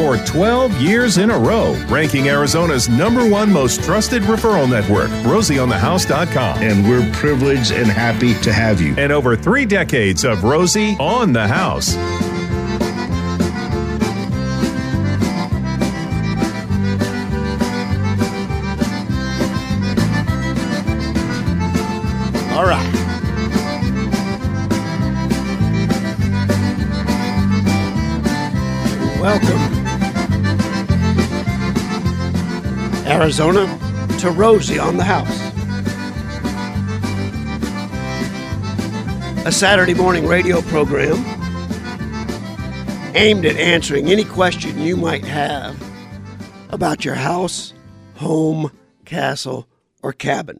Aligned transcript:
for 0.00 0.16
12 0.24 0.80
years 0.80 1.18
in 1.18 1.30
a 1.30 1.38
row, 1.38 1.74
ranking 1.90 2.30
Arizona's 2.30 2.88
number 2.88 3.28
one 3.28 3.52
most 3.52 3.84
trusted 3.84 4.22
referral 4.22 4.68
network, 4.68 5.10
rosieonthehouse.com. 5.28 6.62
And 6.62 6.88
we're 6.88 7.06
privileged 7.12 7.72
and 7.72 7.86
happy 7.86 8.32
to 8.40 8.50
have 8.50 8.80
you. 8.80 8.94
And 8.96 9.12
over 9.12 9.36
three 9.36 9.66
decades 9.66 10.24
of 10.24 10.42
Rosie 10.42 10.96
on 10.98 11.34
the 11.34 11.46
House. 11.46 11.96
Arizona, 33.30 33.78
to 34.18 34.32
Rosie 34.32 34.80
on 34.80 34.96
the 34.96 35.04
House. 35.04 35.38
A 39.46 39.52
Saturday 39.52 39.94
morning 39.94 40.26
radio 40.26 40.60
program 40.62 41.24
aimed 43.14 43.44
at 43.44 43.54
answering 43.54 44.10
any 44.10 44.24
question 44.24 44.80
you 44.80 44.96
might 44.96 45.24
have 45.24 45.80
about 46.70 47.04
your 47.04 47.14
house, 47.14 47.72
home, 48.16 48.72
castle, 49.04 49.68
or 50.02 50.12
cabin. 50.12 50.58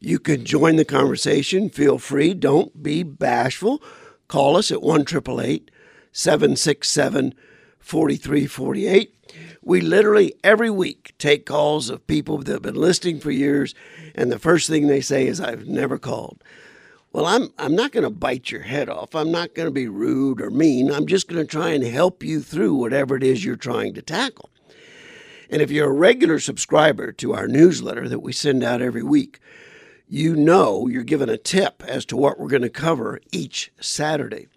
You 0.00 0.18
can 0.18 0.46
join 0.46 0.76
the 0.76 0.86
conversation. 0.86 1.68
Feel 1.68 1.98
free. 1.98 2.32
Don't 2.32 2.82
be 2.82 3.02
bashful. 3.02 3.82
Call 4.28 4.56
us 4.56 4.70
at 4.70 4.80
1 4.80 5.04
767 5.04 7.34
4348. 7.80 9.17
We 9.62 9.80
literally 9.80 10.34
every 10.44 10.70
week 10.70 11.14
take 11.18 11.46
calls 11.46 11.90
of 11.90 12.06
people 12.06 12.38
that 12.38 12.52
have 12.52 12.62
been 12.62 12.74
listening 12.74 13.20
for 13.20 13.30
years, 13.30 13.74
and 14.14 14.30
the 14.30 14.38
first 14.38 14.68
thing 14.68 14.86
they 14.86 15.00
say 15.00 15.26
is, 15.26 15.40
I've 15.40 15.66
never 15.66 15.98
called. 15.98 16.42
Well, 17.12 17.26
I'm, 17.26 17.48
I'm 17.58 17.74
not 17.74 17.92
going 17.92 18.04
to 18.04 18.10
bite 18.10 18.50
your 18.50 18.62
head 18.62 18.88
off. 18.88 19.14
I'm 19.14 19.32
not 19.32 19.54
going 19.54 19.66
to 19.66 19.72
be 19.72 19.88
rude 19.88 20.40
or 20.40 20.50
mean. 20.50 20.92
I'm 20.92 21.06
just 21.06 21.26
going 21.26 21.44
to 21.44 21.50
try 21.50 21.70
and 21.70 21.82
help 21.82 22.22
you 22.22 22.40
through 22.40 22.74
whatever 22.74 23.16
it 23.16 23.22
is 23.22 23.44
you're 23.44 23.56
trying 23.56 23.94
to 23.94 24.02
tackle. 24.02 24.50
And 25.50 25.62
if 25.62 25.70
you're 25.70 25.88
a 25.88 25.92
regular 25.92 26.38
subscriber 26.38 27.10
to 27.12 27.34
our 27.34 27.48
newsletter 27.48 28.08
that 28.08 28.20
we 28.20 28.32
send 28.32 28.62
out 28.62 28.82
every 28.82 29.02
week, 29.02 29.40
you 30.06 30.36
know 30.36 30.86
you're 30.86 31.02
given 31.02 31.30
a 31.30 31.38
tip 31.38 31.82
as 31.86 32.04
to 32.06 32.16
what 32.16 32.38
we're 32.38 32.48
going 32.48 32.62
to 32.62 32.68
cover 32.68 33.20
each 33.32 33.72
Saturday. 33.80 34.48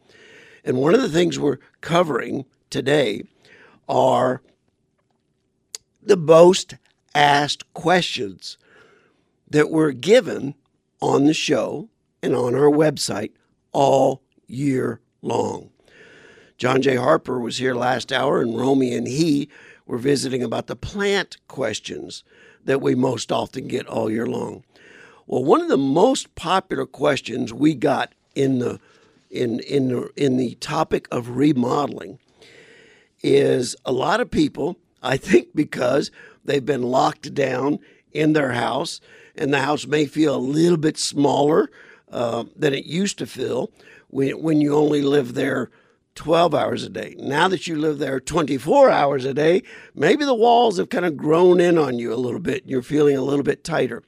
And 0.66 0.78
one 0.78 0.94
of 0.94 1.02
the 1.02 1.10
things 1.10 1.40
we're 1.40 1.60
covering 1.80 2.46
today 2.70 3.24
are 3.88 4.42
the 6.02 6.18
most 6.18 6.76
asked 7.14 7.72
questions 7.74 8.58
that 9.50 9.70
were 9.70 9.92
given 9.92 10.56
on 11.02 11.26
the 11.26 11.34
show 11.34 11.90
and 12.24 12.36
on 12.36 12.56
our 12.56 12.70
website 12.70 13.32
all 13.72 14.22
year 14.48 15.02
long. 15.22 15.70
John 16.58 16.82
J. 16.82 16.96
Harper 16.96 17.40
was 17.40 17.58
here 17.58 17.74
last 17.74 18.12
hour, 18.12 18.42
and 18.42 18.58
Romy 18.58 18.94
and 18.94 19.08
he 19.08 19.50
were 19.86 19.98
visiting 19.98 20.44
about 20.44 20.68
the 20.68 20.76
plant 20.76 21.38
questions 21.48 22.24
that 22.64 22.82
we 22.82 22.94
most 22.94 23.32
often 23.32 23.68
get 23.68 23.88
all 23.88 24.12
year 24.12 24.28
long. 24.28 24.64
Well, 25.26 25.44
one 25.44 25.62
of 25.62 25.70
the 25.70 25.78
most 25.78 26.36
popular 26.36 26.86
questions 26.86 27.52
we 27.54 27.74
got 27.74 28.14
in 28.36 28.60
the 28.60 28.80
in 29.30 29.60
in 29.62 29.88
the, 29.88 30.10
in 30.16 30.38
the 30.38 30.56
topic 30.56 31.08
of 31.12 31.38
remodeling 31.38 32.20
is 33.24 33.76
a 33.86 33.92
lot 33.92 34.20
of 34.20 34.30
people, 34.30 34.78
I 35.02 35.18
think 35.18 35.50
because 35.56 36.12
they've 36.44 36.66
been 36.66 36.84
locked 36.84 37.34
down 37.34 37.80
in 38.12 38.34
their 38.34 38.52
house 38.52 39.02
and 39.36 39.54
the 39.54 39.62
house 39.62 39.86
may 39.88 40.06
feel 40.06 40.36
a 40.36 40.38
little 40.38 40.78
bit 40.78 40.98
smaller 40.98 41.70
uh, 42.12 42.44
than 42.56 42.74
it 42.74 42.86
used 42.86 43.18
to 43.20 43.26
feel 43.26 43.72
when, 44.10 44.42
when 44.42 44.62
you 44.62 44.76
only 44.76 45.02
live 45.02 45.34
there 45.34 45.72
12 46.16 46.54
hours 46.54 46.84
a 46.84 46.90
day. 46.90 47.16
Now 47.18 47.48
that 47.48 47.68
you 47.68 47.78
live 47.78 47.98
there 47.98 48.20
24 48.20 48.90
hours 48.90 49.26
a 49.26 49.34
day, 49.34 49.64
maybe 49.96 50.26
the 50.26 50.36
walls 50.36 50.78
have 50.78 50.90
kind 50.90 51.06
of 51.06 51.16
grown 51.16 51.62
in 51.62 51.78
on 51.78 51.98
you 52.00 52.14
a 52.14 52.16
little 52.16 52.40
bit 52.40 52.64
you're 52.66 52.82
feeling 52.82 53.16
a 53.16 53.22
little 53.22 53.44
bit 53.44 53.64
tighter. 53.64 54.04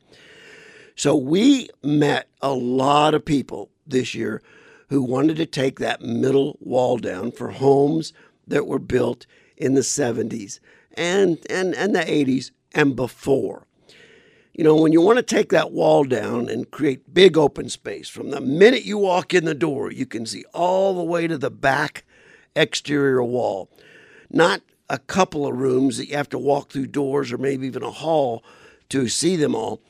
So 0.96 1.16
we 1.16 1.70
met 1.82 2.30
a 2.42 2.54
lot 2.54 3.14
of 3.14 3.26
people 3.26 3.72
this 3.88 4.14
year 4.14 4.42
who 4.90 5.02
wanted 5.02 5.38
to 5.38 5.46
take 5.46 5.80
that 5.80 6.02
middle 6.02 6.58
wall 6.60 6.98
down 6.98 7.32
for 7.32 7.50
homes 7.52 8.14
that 8.46 8.68
were 8.68 8.80
built 8.80 9.26
in 9.58 9.74
the 9.74 9.82
70s 9.82 10.60
and, 10.96 11.40
and, 11.50 11.74
and 11.76 11.96
the 11.96 12.00
80s 12.00 12.52
and 12.74 12.96
before. 12.96 13.68
You 14.54 14.64
know, 14.64 14.76
when 14.76 14.92
you 14.92 15.02
want 15.02 15.18
to 15.18 15.24
take 15.24 15.50
that 15.50 15.72
wall 15.72 16.04
down 16.04 16.48
and 16.48 16.70
create 16.70 17.14
big 17.14 17.38
open 17.38 17.70
space, 17.70 18.08
from 18.08 18.30
the 18.30 18.40
minute 18.40 18.86
you 18.86 19.00
walk 19.00 19.34
in 19.34 19.46
the 19.46 19.56
door, 19.56 19.92
you 19.92 20.06
can 20.06 20.28
see 20.28 20.46
all 20.54 20.94
the 20.94 21.04
way 21.04 21.26
to 21.26 21.40
the 21.40 21.50
back 21.50 22.06
exterior 22.56 23.24
wall. 23.24 23.70
Not 24.30 24.62
a 24.90 25.00
couple 25.00 25.48
of 25.48 25.56
rooms 25.56 25.98
that 25.98 26.08
you 26.08 26.16
have 26.18 26.30
to 26.30 26.38
walk 26.38 26.70
through 26.70 26.88
doors 26.88 27.32
or 27.32 27.40
maybe 27.40 27.66
even 27.66 27.82
a 27.82 27.90
hall 27.90 28.44
to 28.90 29.08
see 29.08 29.36
them 29.36 29.56
all, 29.56 29.82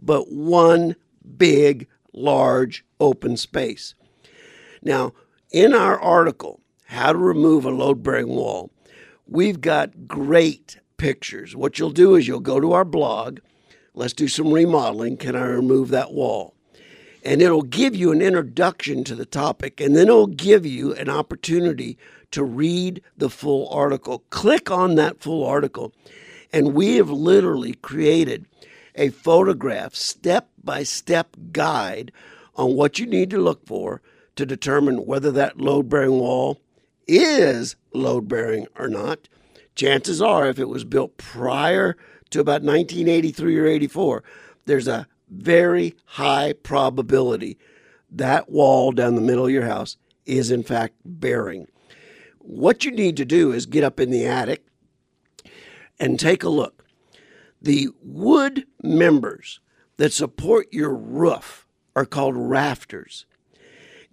but 0.00 0.30
one 0.30 0.94
big, 1.36 1.88
large 2.12 2.84
open 3.00 3.36
space. 3.36 3.94
Now, 4.82 5.14
in 5.50 5.74
our 5.74 5.98
article, 6.00 6.60
How 6.86 7.12
to 7.12 7.18
Remove 7.18 7.64
a 7.64 7.70
Load 7.70 8.04
Bearing 8.04 8.28
Wall, 8.28 8.70
we've 9.26 9.60
got 9.60 10.06
great 10.06 10.78
pictures. 10.96 11.56
What 11.56 11.78
you'll 11.78 11.90
do 11.90 12.14
is 12.14 12.28
you'll 12.28 12.40
go 12.40 12.60
to 12.60 12.72
our 12.72 12.84
blog 12.84 13.40
Let's 13.94 14.14
do 14.14 14.26
some 14.26 14.52
remodeling. 14.52 15.18
Can 15.18 15.36
I 15.36 15.44
remove 15.44 15.90
that 15.90 16.12
wall? 16.12 16.54
And 17.22 17.42
it'll 17.42 17.62
give 17.62 17.94
you 17.94 18.10
an 18.10 18.22
introduction 18.22 19.04
to 19.04 19.14
the 19.14 19.26
topic, 19.26 19.80
and 19.80 19.94
then 19.94 20.08
it'll 20.08 20.26
give 20.26 20.64
you 20.64 20.94
an 20.94 21.10
opportunity 21.10 21.98
to 22.30 22.42
read 22.42 23.02
the 23.18 23.28
full 23.28 23.68
article. 23.68 24.24
Click 24.30 24.70
on 24.70 24.94
that 24.94 25.20
full 25.20 25.44
article, 25.44 25.92
and 26.52 26.74
we 26.74 26.96
have 26.96 27.10
literally 27.10 27.74
created 27.74 28.46
a 28.94 29.10
photograph, 29.10 29.94
step 29.94 30.48
by 30.64 30.82
step 30.82 31.36
guide 31.52 32.12
on 32.56 32.74
what 32.74 32.98
you 32.98 33.06
need 33.06 33.28
to 33.30 33.38
look 33.38 33.66
for 33.66 34.00
to 34.36 34.46
determine 34.46 35.04
whether 35.04 35.30
that 35.30 35.60
load 35.60 35.90
bearing 35.90 36.18
wall 36.18 36.58
is 37.06 37.76
load 37.92 38.28
bearing 38.28 38.66
or 38.78 38.88
not. 38.88 39.28
Chances 39.74 40.20
are, 40.20 40.48
if 40.48 40.58
it 40.58 40.68
was 40.68 40.84
built 40.84 41.16
prior 41.16 41.96
to 42.30 42.40
about 42.40 42.62
1983 42.62 43.58
or 43.58 43.66
84, 43.66 44.24
there's 44.66 44.88
a 44.88 45.06
very 45.28 45.94
high 46.04 46.52
probability 46.62 47.58
that 48.10 48.50
wall 48.50 48.92
down 48.92 49.14
the 49.14 49.20
middle 49.20 49.46
of 49.46 49.50
your 49.50 49.66
house 49.66 49.96
is 50.26 50.50
in 50.50 50.62
fact 50.62 50.94
bearing. 51.04 51.66
What 52.38 52.84
you 52.84 52.90
need 52.90 53.16
to 53.16 53.24
do 53.24 53.52
is 53.52 53.66
get 53.66 53.84
up 53.84 53.98
in 53.98 54.10
the 54.10 54.26
attic 54.26 54.64
and 55.98 56.18
take 56.18 56.42
a 56.42 56.48
look. 56.48 56.84
The 57.60 57.88
wood 58.02 58.66
members 58.82 59.60
that 59.96 60.12
support 60.12 60.72
your 60.72 60.94
roof 60.94 61.66
are 61.94 62.04
called 62.04 62.36
rafters. 62.36 63.24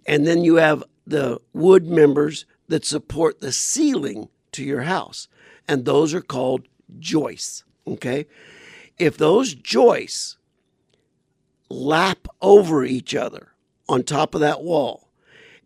And 0.06 0.26
then 0.26 0.44
you 0.44 0.56
have 0.56 0.84
the 1.06 1.40
wood 1.52 1.86
members 1.86 2.46
that 2.70 2.84
support 2.84 3.40
the 3.40 3.52
ceiling 3.52 4.28
to 4.52 4.64
your 4.64 4.82
house, 4.82 5.28
and 5.66 5.84
those 5.84 6.14
are 6.14 6.20
called 6.22 6.66
joists. 6.98 7.64
Okay? 7.86 8.26
If 8.96 9.18
those 9.18 9.54
joists 9.54 10.36
lap 11.68 12.28
over 12.40 12.84
each 12.84 13.14
other 13.14 13.48
on 13.88 14.04
top 14.04 14.34
of 14.34 14.40
that 14.40 14.62
wall, 14.62 15.08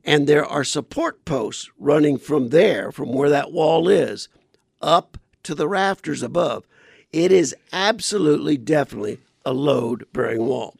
and 0.02 0.26
there 0.26 0.44
are 0.44 0.64
support 0.64 1.24
posts 1.26 1.70
running 1.78 2.18
from 2.18 2.48
there, 2.48 2.90
from 2.90 3.12
where 3.12 3.30
that 3.30 3.52
wall 3.52 3.88
is, 3.88 4.28
up 4.80 5.18
to 5.42 5.54
the 5.54 5.68
rafters 5.68 6.22
above, 6.22 6.66
it 7.12 7.30
is 7.30 7.54
absolutely 7.72 8.56
definitely 8.56 9.18
a 9.44 9.52
load 9.52 10.06
bearing 10.14 10.46
wall. 10.46 10.74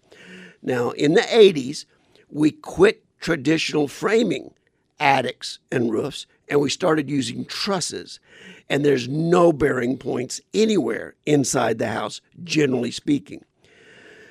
Now, 0.62 0.91
in 0.91 1.12
the 1.12 1.21
80s, 1.21 1.85
we 2.31 2.50
quit 2.50 3.05
traditional 3.21 3.88
framing 3.88 4.55
attics 5.00 5.58
and 5.70 5.93
roofs 5.93 6.26
and 6.49 6.61
we 6.61 6.70
started 6.70 7.11
using 7.11 7.44
trusses 7.44 8.20
and 8.69 8.85
there's 8.85 9.08
no 9.08 9.52
bearing 9.52 9.96
points 9.99 10.41
anywhere 10.52 11.14
inside 11.26 11.79
the 11.79 11.88
house, 11.88 12.20
generally 12.43 12.91
speaking. 12.91 13.44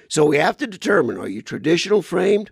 So 0.07 0.25
we 0.25 0.37
have 0.37 0.57
to 0.57 0.67
determine 0.67 1.17
are 1.17 1.27
you 1.27 1.41
traditional 1.41 2.01
framed 2.01 2.51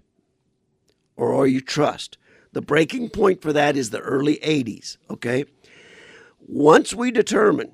or 1.15 1.33
are 1.33 1.47
you 1.47 1.61
trussed? 1.61 2.17
The 2.53 2.61
breaking 2.61 3.09
point 3.09 3.41
for 3.41 3.53
that 3.53 3.77
is 3.77 3.89
the 3.89 3.99
early 3.99 4.37
80s, 4.37 4.97
okay? 5.09 5.45
Once 6.39 6.93
we 6.93 7.11
determine 7.11 7.73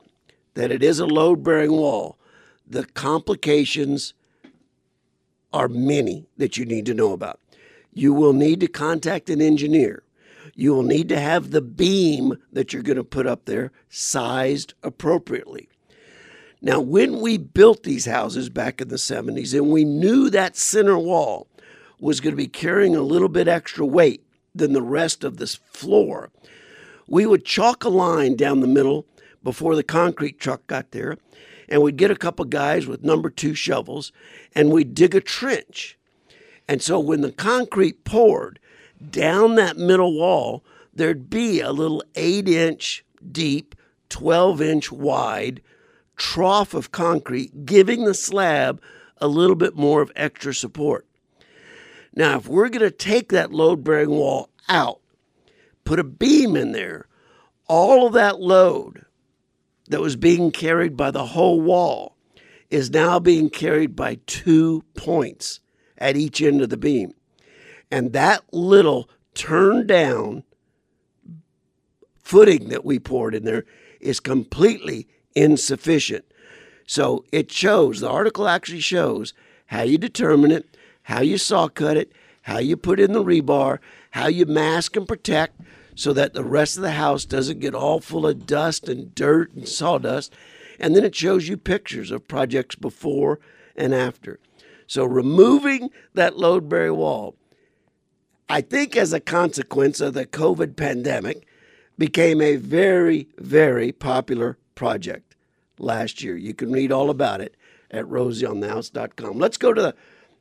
that 0.53 0.71
it 0.71 0.83
is 0.83 0.99
a 0.99 1.05
load 1.05 1.43
bearing 1.43 1.71
wall, 1.71 2.17
the 2.65 2.85
complications 2.85 4.13
are 5.53 5.67
many 5.67 6.27
that 6.37 6.57
you 6.57 6.65
need 6.65 6.85
to 6.85 6.93
know 6.93 7.13
about. 7.13 7.39
You 7.93 8.13
will 8.13 8.33
need 8.33 8.59
to 8.59 8.67
contact 8.67 9.29
an 9.29 9.41
engineer. 9.41 10.03
You 10.59 10.73
will 10.73 10.83
need 10.83 11.07
to 11.07 11.19
have 11.19 11.51
the 11.51 11.61
beam 11.61 12.35
that 12.51 12.73
you're 12.73 12.81
going 12.81 12.97
to 12.97 13.03
put 13.03 13.27
up 13.27 13.45
there 13.45 13.71
sized 13.89 14.73
appropriately. 14.81 15.69
Now, 16.63 16.79
when 16.79 17.21
we 17.21 17.37
built 17.37 17.83
these 17.83 18.07
houses 18.07 18.49
back 18.49 18.81
in 18.81 18.87
the 18.87 18.95
70s 18.95 19.53
and 19.53 19.69
we 19.69 19.85
knew 19.85 20.31
that 20.31 20.57
center 20.57 20.97
wall 20.97 21.47
was 21.99 22.19
going 22.19 22.33
to 22.33 22.37
be 22.37 22.47
carrying 22.47 22.95
a 22.95 23.01
little 23.01 23.29
bit 23.29 23.47
extra 23.47 23.85
weight 23.85 24.25
than 24.55 24.73
the 24.73 24.81
rest 24.81 25.23
of 25.23 25.37
this 25.37 25.53
floor, 25.53 26.31
we 27.07 27.27
would 27.27 27.45
chalk 27.45 27.83
a 27.83 27.89
line 27.89 28.35
down 28.35 28.59
the 28.59 28.67
middle 28.67 29.05
before 29.43 29.75
the 29.75 29.83
concrete 29.83 30.39
truck 30.39 30.65
got 30.65 30.89
there, 30.89 31.17
and 31.69 31.83
we'd 31.83 31.97
get 31.97 32.09
a 32.09 32.15
couple 32.15 32.45
guys 32.45 32.87
with 32.87 33.03
number 33.03 33.29
two 33.29 33.53
shovels 33.53 34.11
and 34.55 34.71
we'd 34.71 34.95
dig 34.95 35.13
a 35.13 35.21
trench. 35.21 35.99
And 36.67 36.81
so 36.81 36.99
when 36.99 37.21
the 37.21 37.31
concrete 37.31 38.03
poured 38.03 38.59
down 39.09 39.55
that 39.55 39.77
middle 39.77 40.13
wall, 40.13 40.63
there'd 40.93 41.29
be 41.29 41.61
a 41.61 41.71
little 41.71 42.03
eight 42.15 42.47
inch 42.47 43.03
deep, 43.31 43.75
12 44.09 44.61
inch 44.61 44.91
wide 44.91 45.61
trough 46.15 46.73
of 46.73 46.91
concrete, 46.91 47.65
giving 47.65 48.05
the 48.05 48.13
slab 48.13 48.81
a 49.17 49.27
little 49.27 49.55
bit 49.55 49.75
more 49.75 50.01
of 50.01 50.11
extra 50.15 50.53
support. 50.53 51.07
Now, 52.15 52.37
if 52.37 52.47
we're 52.47 52.69
going 52.69 52.81
to 52.81 52.91
take 52.91 53.29
that 53.29 53.51
load 53.51 53.83
bearing 53.83 54.09
wall 54.09 54.49
out, 54.67 54.99
put 55.83 55.99
a 55.99 56.03
beam 56.03 56.55
in 56.55 56.71
there, 56.71 57.07
all 57.67 58.07
of 58.07 58.13
that 58.13 58.39
load 58.39 59.05
that 59.89 60.01
was 60.01 60.15
being 60.15 60.51
carried 60.51 60.97
by 60.97 61.11
the 61.11 61.27
whole 61.27 61.61
wall 61.61 62.17
is 62.69 62.89
now 62.89 63.19
being 63.19 63.49
carried 63.49 63.95
by 63.95 64.17
two 64.25 64.83
points 64.95 65.59
at 65.97 66.17
each 66.17 66.41
end 66.41 66.61
of 66.61 66.69
the 66.69 66.77
beam. 66.77 67.13
And 67.89 68.13
that 68.13 68.43
little 68.51 69.09
turned 69.33 69.87
down 69.87 70.43
footing 72.23 72.69
that 72.69 72.83
we 72.83 72.99
poured 72.99 73.33
in 73.33 73.45
there 73.45 73.65
is 74.01 74.19
completely 74.19 75.07
insufficient. 75.35 76.25
So 76.85 77.23
it 77.31 77.51
shows, 77.51 77.99
the 77.99 78.09
article 78.09 78.47
actually 78.47 78.79
shows 78.79 79.33
how 79.67 79.83
you 79.83 79.97
determine 79.97 80.51
it, 80.51 80.77
how 81.03 81.21
you 81.21 81.37
saw 81.37 81.67
cut 81.67 81.97
it, 81.97 82.11
how 82.43 82.59
you 82.59 82.77
put 82.77 82.99
in 82.99 83.13
the 83.13 83.23
rebar, 83.23 83.79
how 84.11 84.27
you 84.27 84.45
mask 84.45 84.95
and 84.95 85.07
protect 85.07 85.59
so 85.95 86.13
that 86.13 86.33
the 86.33 86.43
rest 86.43 86.77
of 86.77 86.83
the 86.83 86.91
house 86.91 87.25
doesn't 87.25 87.59
get 87.59 87.73
all 87.73 87.99
full 87.99 88.27
of 88.27 88.45
dust 88.45 88.87
and 88.87 89.13
dirt 89.15 89.53
and 89.53 89.67
sawdust. 89.67 90.33
And 90.79 90.95
then 90.95 91.03
it 91.03 91.15
shows 91.15 91.47
you 91.47 91.57
pictures 91.57 92.11
of 92.11 92.27
projects 92.27 92.75
before 92.75 93.39
and 93.75 93.93
after. 93.93 94.39
So 94.85 95.05
removing 95.05 95.89
that 96.13 96.37
load 96.37 96.69
bearing 96.69 96.95
wall, 96.95 97.35
I 98.49 98.61
think 98.61 98.95
as 98.95 99.13
a 99.13 99.19
consequence 99.19 99.99
of 99.99 100.13
the 100.13 100.25
COVID 100.25 100.75
pandemic, 100.75 101.47
became 101.97 102.41
a 102.41 102.57
very, 102.57 103.27
very 103.37 103.91
popular 103.91 104.57
project 104.75 105.35
last 105.79 106.23
year. 106.23 106.37
You 106.37 106.53
can 106.53 106.71
read 106.71 106.91
all 106.91 107.09
about 107.09 107.41
it 107.41 107.57
at 107.91 108.05
rosieonthehouse.com. 108.05 109.37
Let's 109.37 109.57
go 109.57 109.73
to 109.73 109.81
the 109.81 109.95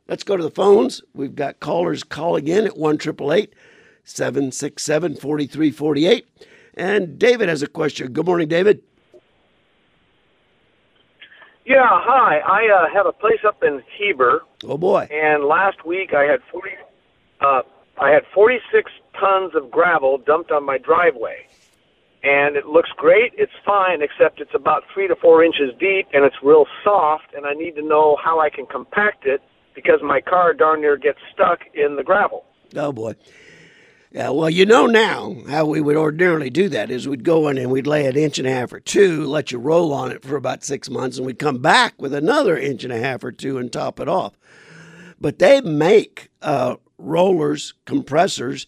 let's 0.07 0.23
go 0.23 0.37
to 0.37 0.43
the 0.43 0.51
phones. 0.51 1.01
We've 1.13 1.35
got 1.35 1.59
callers 1.59 2.03
calling 2.03 2.47
in 2.47 2.65
at 2.65 2.77
1 2.77 2.99
767 2.99 5.15
4348. 5.15 6.27
And 6.75 7.17
David 7.17 7.49
has 7.49 7.63
a 7.63 7.67
question. 7.67 8.13
Good 8.13 8.25
morning, 8.25 8.47
David. 8.47 8.81
Yeah, 11.65 11.83
hi. 11.83 12.37
I 12.37 12.69
uh, 12.73 12.87
have 12.93 13.07
a 13.07 13.11
place 13.11 13.39
up 13.45 13.61
in 13.61 13.83
Heber. 13.97 14.43
Oh 14.63 14.77
boy! 14.77 15.09
And 15.11 15.43
last 15.43 15.85
week 15.85 16.13
I 16.13 16.23
had 16.23 16.39
forty, 16.49 16.69
uh, 17.41 17.63
I 17.99 18.11
had 18.11 18.23
forty-six 18.33 18.91
tons 19.19 19.53
of 19.55 19.71
gravel 19.71 20.17
dumped 20.17 20.51
on 20.51 20.63
my 20.65 20.77
driveway 20.77 21.47
and 22.23 22.55
it 22.55 22.65
looks 22.65 22.89
great. 22.97 23.33
It's 23.37 23.51
fine, 23.65 24.01
except 24.01 24.41
it's 24.41 24.53
about 24.53 24.83
three 24.93 25.07
to 25.07 25.15
four 25.15 25.43
inches 25.43 25.71
deep, 25.79 26.07
and 26.13 26.25
it's 26.25 26.35
real 26.43 26.65
soft. 26.83 27.33
And 27.35 27.45
I 27.45 27.53
need 27.53 27.75
to 27.75 27.81
know 27.81 28.17
how 28.23 28.39
I 28.39 28.49
can 28.49 28.65
compact 28.65 29.25
it 29.25 29.41
because 29.75 30.01
my 30.03 30.19
car 30.21 30.53
darn 30.53 30.81
near 30.81 30.97
gets 30.97 31.19
stuck 31.33 31.59
in 31.73 31.95
the 31.95 32.03
gravel. 32.03 32.45
Oh 32.75 32.91
boy. 32.91 33.15
Yeah, 34.11 34.29
well, 34.29 34.49
you 34.49 34.65
know 34.65 34.87
now 34.87 35.35
how 35.49 35.65
we 35.65 35.79
would 35.79 35.97
ordinarily 35.97 36.49
do 36.49 36.69
that 36.69 36.89
is 36.89 37.07
we'd 37.07 37.23
go 37.23 37.49
in 37.49 37.57
and 37.57 37.69
we'd 37.69 37.85
lay 37.85 38.05
an 38.07 38.17
inch 38.17 38.39
and 38.39 38.47
a 38.47 38.51
half 38.51 38.73
or 38.73 38.79
two, 38.79 39.25
let 39.25 39.51
you 39.51 39.59
roll 39.59 39.93
on 39.93 40.11
it 40.11 40.23
for 40.23 40.35
about 40.35 40.63
six 40.63 40.89
months, 40.89 41.17
and 41.17 41.25
we'd 41.25 41.39
come 41.39 41.59
back 41.59 42.01
with 42.01 42.13
another 42.13 42.57
inch 42.57 42.83
and 42.83 42.93
a 42.93 42.99
half 42.99 43.23
or 43.23 43.31
two 43.31 43.57
and 43.57 43.71
top 43.71 43.99
it 43.99 44.07
off. 44.07 44.33
But 45.19 45.39
they 45.39 45.61
make 45.61 46.29
uh, 46.41 46.77
rollers, 46.97 47.73
compressors. 47.85 48.67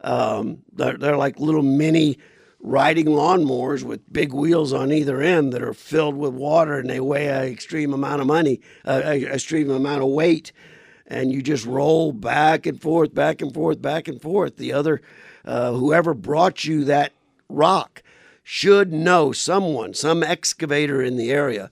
Um, 0.00 0.58
they're, 0.72 0.96
they're 0.96 1.16
like 1.16 1.38
little 1.38 1.62
mini 1.62 2.18
riding 2.60 3.06
lawnmowers 3.06 3.82
with 3.82 4.12
big 4.12 4.32
wheels 4.32 4.72
on 4.72 4.90
either 4.90 5.20
end 5.20 5.52
that 5.52 5.62
are 5.62 5.74
filled 5.74 6.16
with 6.16 6.32
water 6.32 6.78
and 6.78 6.90
they 6.90 7.00
weigh 7.00 7.28
an 7.28 7.44
extreme 7.44 7.92
amount 7.92 8.20
of 8.20 8.26
money, 8.26 8.60
uh, 8.84 9.02
a 9.04 9.24
extreme 9.26 9.70
amount 9.70 10.02
of 10.02 10.08
weight, 10.08 10.52
and 11.06 11.32
you 11.32 11.42
just 11.42 11.64
roll 11.64 12.12
back 12.12 12.66
and 12.66 12.80
forth, 12.82 13.14
back 13.14 13.40
and 13.40 13.54
forth, 13.54 13.80
back 13.80 14.08
and 14.08 14.20
forth. 14.20 14.56
The 14.56 14.72
other, 14.72 15.00
uh, 15.44 15.72
whoever 15.72 16.14
brought 16.14 16.64
you 16.64 16.84
that 16.84 17.12
rock, 17.48 18.02
should 18.42 18.92
know 18.92 19.32
someone, 19.32 19.92
some 19.92 20.22
excavator 20.22 21.02
in 21.02 21.16
the 21.16 21.32
area 21.32 21.68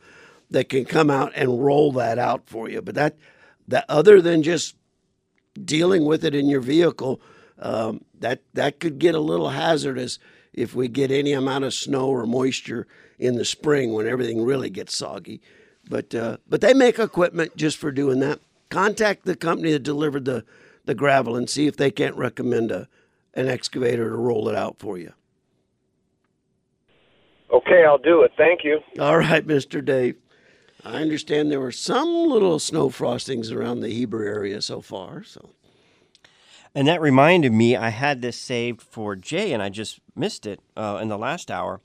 that 0.51 0.69
can 0.69 0.85
come 0.85 1.09
out 1.09 1.31
and 1.37 1.65
roll 1.65 1.93
that 1.93 2.19
out 2.19 2.49
for 2.49 2.69
you. 2.69 2.83
But 2.83 2.97
that, 2.97 3.17
that 3.69 3.85
other 3.89 4.21
than 4.21 4.43
just 4.43 4.75
dealing 5.63 6.05
with 6.05 6.25
it 6.25 6.35
in 6.35 6.49
your 6.49 6.61
vehicle, 6.61 7.21
um, 7.59 8.05
that 8.19 8.41
that 8.55 8.81
could 8.81 8.99
get 8.99 9.15
a 9.15 9.21
little 9.21 9.51
hazardous 9.51 10.19
if 10.53 10.75
we 10.75 10.89
get 10.89 11.11
any 11.11 11.33
amount 11.33 11.65
of 11.65 11.75
snow 11.75 12.09
or 12.09 12.27
moisture 12.27 12.87
in 13.19 13.37
the 13.37 13.45
spring 13.45 13.93
when 13.93 14.07
everything 14.07 14.45
really 14.45 14.71
gets 14.71 14.97
soggy. 14.97 15.41
But 15.89 16.15
uh, 16.15 16.39
but 16.49 16.61
they 16.61 16.75
make 16.75 16.99
equipment 16.99 17.57
just 17.57 17.77
for 17.77 17.91
doing 17.91 18.21
that. 18.21 18.41
Contact 18.71 19.25
the 19.25 19.37
company 19.37 19.73
that 19.73 19.83
delivered 19.83 20.25
the 20.25 20.45
the 20.85 20.95
gravel 20.95 21.37
and 21.37 21.49
see 21.49 21.67
if 21.67 21.77
they 21.77 21.91
can't 21.91 22.17
recommend 22.17 22.71
a 22.71 22.89
an 23.35 23.49
excavator 23.49 24.09
to 24.09 24.17
roll 24.17 24.49
it 24.49 24.55
out 24.55 24.79
for 24.79 24.97
you. 24.97 25.13
Okay, 27.53 27.85
I'll 27.85 27.99
do 27.99 28.23
it. 28.23 28.33
Thank 28.37 28.65
you. 28.65 28.81
All 28.99 29.19
right, 29.19 29.47
Mr. 29.47 29.85
Dave. 29.85 30.17
I 30.85 31.01
understand 31.01 31.51
there 31.51 31.61
were 31.61 31.73
some 31.73 32.29
little 32.29 32.59
snow 32.59 32.91
frostings 32.91 33.51
around 33.51 33.81
the 33.81 33.89
Heber 33.89 34.23
area 34.23 34.61
so 34.61 34.81
far. 34.81 35.23
So 35.23 35.51
and 36.77 36.89
that 36.89 37.01
reminded 37.01 37.53
me, 37.53 37.77
I 37.77 37.91
had 37.91 38.21
this 38.21 38.37
saved 38.37 38.83
for 38.83 39.15
Jay, 39.15 39.53
and 39.53 39.63
I 39.63 39.69
just 39.69 40.01
missed 40.17 40.45
it 40.45 40.59
uh, 40.77 40.99
in 41.01 41.07
the 41.07 41.17
last 41.17 41.49
hour. 41.49 41.81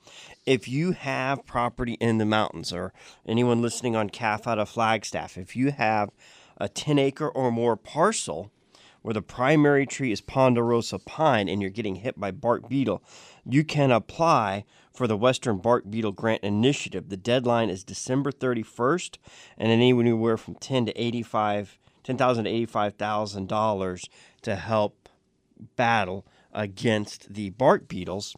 If 0.48 0.68
you 0.68 0.94
have 0.94 1.46
property 1.46 1.94
in 2.00 2.18
the 2.18 2.26
mountains, 2.26 2.74
or 2.74 2.92
anyone 3.28 3.62
listening 3.62 3.96
on 3.96 4.10
KAFF 4.10 4.48
out 4.48 4.58
of 4.58 4.68
Flagstaff, 4.68 5.38
if 5.38 5.56
you 5.56 5.72
have 5.72 6.10
a 6.58 6.68
10 6.68 6.98
acre 6.98 7.30
or 7.30 7.52
more 7.52 7.78
parcel 7.78 8.52
where 9.04 9.14
the 9.14 9.22
primary 9.22 9.86
tree 9.86 10.12
is 10.12 10.22
ponderosa 10.22 10.98
pine 10.98 11.48
and 11.48 11.62
you're 11.62 11.70
getting 11.70 11.96
hit 11.96 12.20
by 12.20 12.32
bark 12.32 12.68
beetle, 12.68 13.04
you 13.54 13.64
can 13.64 13.92
apply 13.92 14.66
for 14.94 15.08
the 15.08 15.18
Western 15.18 15.58
Bark 15.58 15.90
Beetle 15.90 16.12
Grant 16.12 16.44
Initiative. 16.44 17.10
The 17.10 17.18
deadline 17.18 17.70
is 17.70 17.84
December 17.84 18.32
31st, 18.32 19.18
and 19.58 19.72
anywhere 19.72 20.38
from 20.38 20.56
10 20.56 20.88
to 20.88 21.02
85 21.02 21.80
$10,000 22.06 22.44
to 22.44 22.68
$85,000 22.74 24.10
to 24.42 24.56
help 24.56 25.10
battle 25.76 26.26
against 26.54 27.34
the 27.34 27.52
bark 27.52 27.88
beetles. 27.88 28.36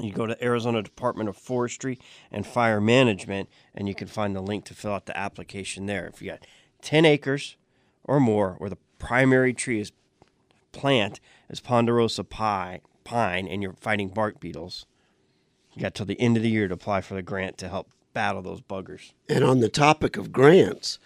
You 0.00 0.12
go 0.12 0.26
to 0.26 0.42
Arizona 0.44 0.82
Department 0.82 1.28
of 1.28 1.36
Forestry 1.36 1.98
and 2.30 2.46
Fire 2.46 2.80
Management, 2.80 3.48
and 3.74 3.88
you 3.88 3.94
can 3.94 4.08
find 4.08 4.36
the 4.36 4.40
link 4.40 4.64
to 4.66 4.74
fill 4.74 4.92
out 4.92 5.06
the 5.06 5.16
application 5.16 5.86
there. 5.86 6.06
If 6.06 6.22
you 6.22 6.30
got 6.30 6.46
10 6.82 7.04
acres 7.04 7.56
or 8.04 8.20
more 8.20 8.54
where 8.58 8.70
the 8.70 8.78
primary 8.98 9.52
tree 9.52 9.80
is 9.80 9.92
plant 10.72 11.20
is 11.50 11.60
ponderosa 11.60 12.24
pine, 12.24 12.80
pine 13.04 13.46
and 13.48 13.62
you're 13.62 13.74
fighting 13.74 14.08
bark 14.08 14.40
beetles, 14.40 14.86
you 15.74 15.82
got 15.82 15.94
till 15.94 16.06
the 16.06 16.20
end 16.20 16.36
of 16.36 16.42
the 16.42 16.50
year 16.50 16.68
to 16.68 16.74
apply 16.74 17.00
for 17.00 17.14
the 17.14 17.22
grant 17.22 17.58
to 17.58 17.68
help 17.68 17.90
battle 18.12 18.42
those 18.42 18.60
buggers. 18.60 19.12
And 19.28 19.42
on 19.44 19.60
the 19.60 19.68
topic 19.68 20.16
of 20.16 20.32
grants, 20.32 20.98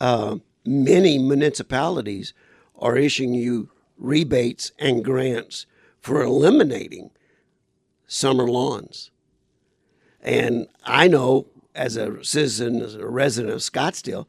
uh, 0.00 0.38
many 0.64 1.18
municipalities 1.18 2.32
are 2.78 2.96
issuing 2.96 3.34
you 3.34 3.70
rebates 3.98 4.72
and 4.78 5.04
grants 5.04 5.66
for 6.00 6.22
eliminating 6.22 7.10
summer 8.06 8.46
lawns. 8.46 9.10
And 10.20 10.66
I 10.84 11.08
know 11.08 11.46
as 11.74 11.96
a 11.96 12.24
citizen, 12.24 12.80
as 12.80 12.94
a 12.94 13.06
resident 13.06 13.54
of 13.54 13.60
Scottsdale, 13.60 14.26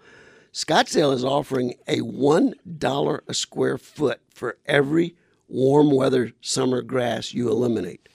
Scottsdale 0.54 1.14
is 1.14 1.24
offering 1.24 1.76
a 1.88 2.00
$1 2.00 3.20
a 3.28 3.34
square 3.34 3.78
foot 3.78 4.22
for 4.34 4.58
every 4.66 5.16
warm 5.48 5.92
weather 5.92 6.34
summer 6.42 6.82
grass 6.82 7.34
you 7.34 7.50
eliminate, 7.50 8.10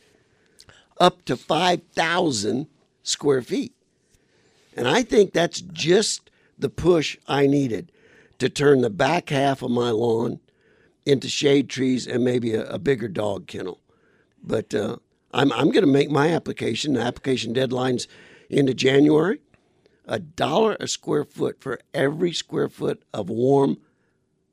up 1.00 1.24
to 1.26 1.36
5,000 1.36 2.68
square 3.02 3.42
feet. 3.42 3.74
And 4.76 4.88
I 4.88 5.02
think 5.02 5.32
that's 5.32 5.60
just 5.60 6.30
the 6.58 6.70
push 6.70 7.18
I 7.28 7.46
needed 7.46 7.92
to 8.38 8.48
turn 8.48 8.82
the 8.82 8.90
back 8.90 9.30
half 9.30 9.62
of 9.62 9.70
my 9.70 9.90
lawn 9.90 10.40
into 11.06 11.28
shade 11.28 11.68
trees 11.70 12.06
and 12.06 12.24
maybe 12.24 12.54
a, 12.54 12.64
a 12.70 12.78
bigger 12.78 13.08
dog 13.08 13.46
kennel 13.46 13.80
But 14.42 14.74
uh, 14.74 14.98
I'm 15.32 15.52
I'm 15.52 15.70
going 15.70 15.84
to 15.86 15.90
make 15.92 16.10
my 16.10 16.30
application. 16.30 16.94
The 16.94 17.02
application 17.02 17.52
deadline's 17.54 18.08
into 18.50 18.74
January. 18.74 19.40
A 20.06 20.18
dollar 20.20 20.76
a 20.80 20.88
square 20.88 21.24
foot 21.24 21.60
for 21.60 21.80
every 21.94 22.32
square 22.32 22.68
foot 22.68 23.04
of 23.14 23.30
warm 23.30 23.78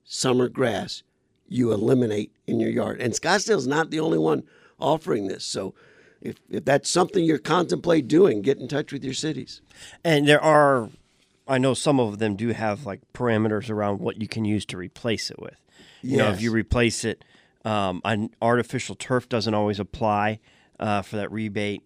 summer 0.05 0.50
grass 0.50 1.03
you 1.50 1.72
eliminate 1.72 2.32
in 2.48 2.60
your 2.60 2.70
yard. 2.70 3.01
And 3.01 3.13
Scottsdale's 3.13 3.68
not 3.68 3.89
the 3.89 4.00
only 4.00 4.18
one 4.18 4.44
offering 4.79 5.27
this. 5.27 5.44
So 5.44 5.74
if, 6.22 6.38
if 6.50 6.65
that's 6.65 6.89
something 6.89 7.24
you're 7.24 7.38
contemplate 7.38 8.08
doing, 8.08 8.41
get 8.41 8.58
in 8.58 8.68
touch 8.68 8.91
with 8.94 9.03
your 9.03 9.13
cities. 9.13 9.62
And 10.03 10.27
there 10.27 10.41
are, 10.41 10.89
I 11.48 11.58
know 11.58 11.74
some 11.74 12.00
of 12.00 12.20
them 12.20 12.36
do 12.36 12.50
have 12.50 12.86
like 12.86 13.01
parameters 13.13 13.70
around 13.70 14.00
what 14.00 14.22
you 14.22 14.27
can 14.27 14.46
use 14.46 14.65
to 14.68 14.77
replace 14.77 15.32
it 15.32 15.39
with. 15.39 15.58
You 16.01 16.18
know, 16.18 16.29
if 16.29 16.41
you 16.41 16.51
replace 16.51 17.03
it, 17.03 17.25
um, 17.65 18.01
an 18.06 18.29
artificial 18.41 18.96
turf 18.96 19.27
doesn't 19.27 19.53
always 19.53 19.79
apply 19.79 20.39
uh, 20.79 21.01
for 21.01 21.18
that 21.18 21.29
rebate. 21.32 21.84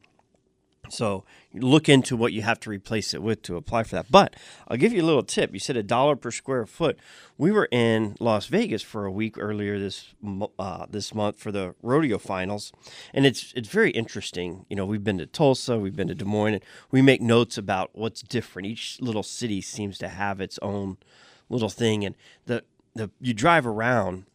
So 0.90 1.24
look 1.54 1.88
into 1.88 2.18
what 2.18 2.34
you 2.34 2.42
have 2.42 2.60
to 2.62 2.70
replace 2.70 3.14
it 3.14 3.22
with 3.22 3.42
to 3.44 3.56
apply 3.56 3.84
for 3.84 3.96
that. 3.96 4.12
But 4.12 4.36
I'll 4.68 4.78
give 4.78 4.94
you 4.94 5.02
a 5.02 5.06
little 5.06 5.24
tip. 5.24 5.54
You 5.54 5.60
said 5.60 5.78
a 5.78 5.84
dollar 5.84 6.16
per 6.16 6.30
square 6.30 6.66
foot. 6.66 7.00
We 7.38 7.52
were 7.52 7.68
in 7.72 8.16
Las 8.20 8.48
Vegas 8.48 8.82
for 8.82 9.06
a 9.06 9.12
week 9.12 9.38
earlier 9.38 9.80
this 9.80 10.14
uh, 10.60 10.86
this 10.90 11.14
month 11.16 11.40
for 11.40 11.52
the 11.52 11.76
rodeo 11.82 12.18
finals, 12.18 12.72
and 13.14 13.26
it's 13.26 13.54
it's 13.56 13.70
very 13.70 13.92
interesting. 13.92 14.66
You 14.70 14.76
know, 14.76 14.86
we've 14.86 15.04
been 15.04 15.18
to 15.20 15.26
Tulsa, 15.26 15.80
we've 15.80 15.96
been 15.96 16.10
to 16.10 16.16
Des 16.16 16.26
Moines, 16.26 16.56
and 16.56 16.64
we 16.92 17.02
make 17.02 17.22
notes 17.22 17.58
about 17.58 17.92
what's 17.94 18.22
different. 18.22 18.68
Each 18.68 19.00
little 19.00 19.24
city 19.24 19.62
seems 19.62 19.98
to 20.00 20.10
have 20.10 20.42
its 20.42 20.60
own 20.62 20.98
little 21.50 21.70
thing, 21.70 22.06
and 22.06 22.16
the 22.46 22.64
the 22.94 23.10
you 23.20 23.34
drive 23.34 23.66
around 23.66 24.26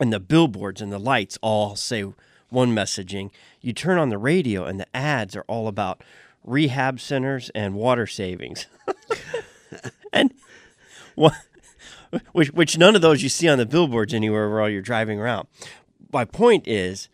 and 0.00 0.12
the 0.12 0.20
billboards 0.20 0.80
and 0.80 0.92
the 0.92 0.98
lights 0.98 1.38
all 1.42 1.76
say 1.76 2.04
one 2.50 2.74
messaging. 2.74 3.30
You 3.60 3.72
turn 3.72 3.98
on 3.98 4.08
the 4.08 4.18
radio 4.18 4.64
and 4.64 4.78
the 4.80 4.96
ads 4.96 5.36
are 5.36 5.44
all 5.48 5.68
about 5.68 6.02
rehab 6.44 7.00
centers 7.00 7.50
and 7.54 7.74
water 7.74 8.06
savings. 8.06 8.66
and 10.12 10.32
what 11.14 11.34
which 12.32 12.52
which 12.52 12.78
none 12.78 12.94
of 12.94 13.02
those 13.02 13.22
you 13.22 13.28
see 13.28 13.48
on 13.48 13.58
the 13.58 13.66
billboards 13.66 14.14
anywhere 14.14 14.48
while 14.50 14.68
you're 14.68 14.82
driving 14.82 15.20
around. 15.20 15.48
My 16.12 16.24
point 16.24 16.66
is 16.66 17.08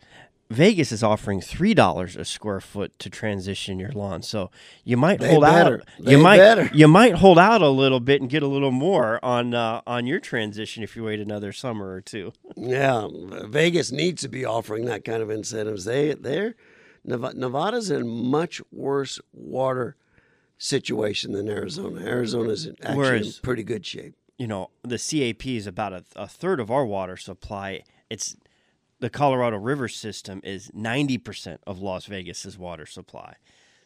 Vegas 0.53 0.91
is 0.91 1.03
offering 1.03 1.41
three 1.41 1.73
dollars 1.73 2.15
a 2.15 2.23
square 2.23 2.59
foot 2.61 2.97
to 2.99 3.09
transition 3.09 3.79
your 3.79 3.91
lawn, 3.91 4.21
so 4.21 4.49
you 4.83 4.95
might 4.97 5.19
They 5.19 5.29
hold 5.31 5.43
better. 5.43 5.75
out. 5.81 5.87
They 5.99 6.11
You 6.11 6.17
might 6.19 6.37
better. 6.37 6.69
you 6.73 6.87
might 6.87 7.15
hold 7.15 7.37
out 7.39 7.61
a 7.61 7.69
little 7.69 7.99
bit 7.99 8.21
and 8.21 8.29
get 8.29 8.43
a 8.43 8.47
little 8.47 8.71
more 8.71 9.23
on 9.23 9.53
uh, 9.53 9.81
on 9.87 10.05
your 10.05 10.19
transition 10.19 10.83
if 10.83 10.95
you 10.95 11.03
wait 11.03 11.19
another 11.19 11.51
summer 11.51 11.91
or 11.93 12.01
two. 12.01 12.33
Yeah, 12.55 13.07
Vegas 13.45 13.91
needs 13.91 14.21
to 14.21 14.27
be 14.29 14.45
offering 14.45 14.85
that 14.85 15.03
kind 15.03 15.21
of 15.21 15.29
incentives. 15.29 15.85
They 15.85 16.13
they're 16.13 16.55
Nevada's 17.05 17.91
in 17.91 18.07
much 18.07 18.61
worse 18.71 19.19
water 19.33 19.97
situation 20.57 21.33
than 21.33 21.49
Arizona. 21.49 22.01
Arizona's 22.05 22.67
actually 22.81 22.95
Whereas- 22.97 23.35
in 23.37 23.41
pretty 23.41 23.63
good 23.63 23.85
shape. 23.85 24.13
you 24.37 24.47
know, 24.47 24.69
the 24.83 24.97
CAP 24.97 25.45
is 25.47 25.67
about 25.67 25.93
a, 25.93 26.03
a 26.15 26.27
third 26.27 26.59
of 26.59 26.71
our 26.71 26.85
water 26.85 27.17
supply. 27.17 27.83
It's 28.09 28.35
the 28.99 29.09
Colorado 29.09 29.57
River 29.57 29.87
system 29.87 30.41
is 30.43 30.69
90% 30.71 31.57
of 31.67 31.79
Las 31.79 32.05
Vegas's 32.05 32.57
water 32.57 32.85
supply. 32.85 33.35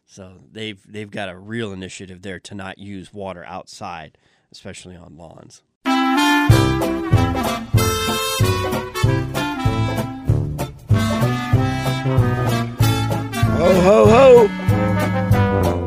So 0.05 0.39
they've 0.51 0.81
they've 0.87 1.11
got 1.11 1.29
a 1.29 1.37
real 1.37 1.73
initiative 1.73 2.21
there 2.21 2.39
to 2.39 2.55
not 2.55 2.77
use 2.77 3.13
water 3.13 3.43
outside, 3.43 4.17
especially 4.51 4.95
on 4.95 5.17
lawns. 5.17 5.63
Ho 13.57 13.81
ho 13.81 14.05
ho! 14.05 15.86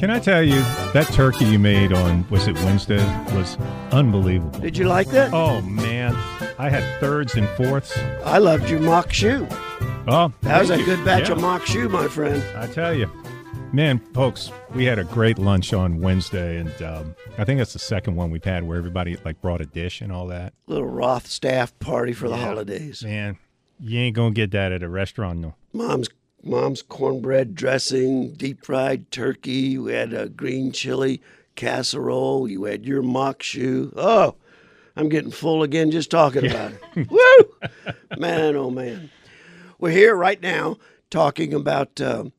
Can 0.00 0.08
I 0.10 0.18
tell 0.18 0.42
you 0.42 0.60
that 0.94 1.06
turkey 1.12 1.44
you 1.44 1.58
made 1.58 1.92
on 1.92 2.26
was 2.30 2.48
it 2.48 2.54
Wednesday 2.64 3.04
was 3.36 3.58
unbelievable. 3.92 4.58
Did 4.58 4.78
you 4.78 4.86
like 4.86 5.08
that? 5.08 5.34
Oh 5.34 5.60
man, 5.60 6.14
I 6.58 6.70
had 6.70 6.98
thirds 7.00 7.34
and 7.34 7.46
fourths. 7.50 7.98
I 8.24 8.38
loved 8.38 8.70
your 8.70 8.80
maque 8.80 9.10
choux. 9.10 9.46
Oh, 10.08 10.32
That 10.40 10.60
was 10.62 10.70
a 10.70 10.78
you. 10.78 10.86
good 10.86 11.04
batch 11.04 11.28
Yeah, 11.28 11.34
of 11.34 11.42
maque 11.42 11.66
choux, 11.66 11.90
my 11.90 12.08
friend. 12.08 12.42
I 12.56 12.66
tell 12.66 12.94
you, 12.94 13.10
man, 13.74 13.98
folks, 14.14 14.50
we 14.74 14.86
had 14.86 14.98
a 14.98 15.04
great 15.04 15.38
lunch 15.38 15.74
on 15.74 16.00
Wednesday, 16.00 16.56
and 16.56 16.82
um, 16.82 17.14
I 17.36 17.44
think 17.44 17.58
that's 17.58 17.74
the 17.74 17.78
second 17.78 18.16
one 18.16 18.30
we've 18.30 18.42
had 18.42 18.66
where 18.66 18.78
everybody 18.78 19.18
like 19.22 19.38
brought 19.42 19.60
a 19.60 19.66
dish 19.66 20.00
and 20.00 20.10
all 20.10 20.26
that. 20.28 20.54
Little 20.66 20.86
Roth 20.88 21.26
staff 21.26 21.78
party 21.78 22.14
for 22.14 22.26
the 22.30 22.38
holidays. 22.38 23.04
Man, 23.04 23.36
you 23.78 24.00
ain't 24.00 24.16
gonna 24.16 24.30
get 24.30 24.50
that 24.52 24.72
at 24.72 24.82
a 24.82 24.88
restaurant, 24.88 25.40
no. 25.40 25.56
Mom's 25.74 26.08
mom's 26.42 26.82
cornbread 26.82 27.54
dressing, 27.54 28.32
deep 28.32 28.64
fried 28.64 29.10
turkey. 29.10 29.78
We 29.78 29.92
had 29.92 30.12
a 30.12 30.28
green 30.28 30.72
chili 30.72 31.20
casserole. 31.54 32.48
You 32.48 32.64
had 32.64 32.84
your 32.84 33.02
maque 33.02 33.40
choux. 33.40 33.92
Oh, 33.96 34.36
I'm 34.96 35.08
getting 35.08 35.30
full 35.30 35.62
again 35.62 35.90
just 35.90 36.10
talking 36.10 36.46
about 36.46 36.72
it. 36.72 37.10
Woo! 37.10 37.68
Man, 38.18 38.56
oh 38.56 38.70
man. 38.70 39.10
We're 39.78 39.90
here 39.90 40.14
right 40.14 40.40
now 40.42 40.76
talking 41.10 41.54
about, 41.54 42.00
um, 42.00 42.32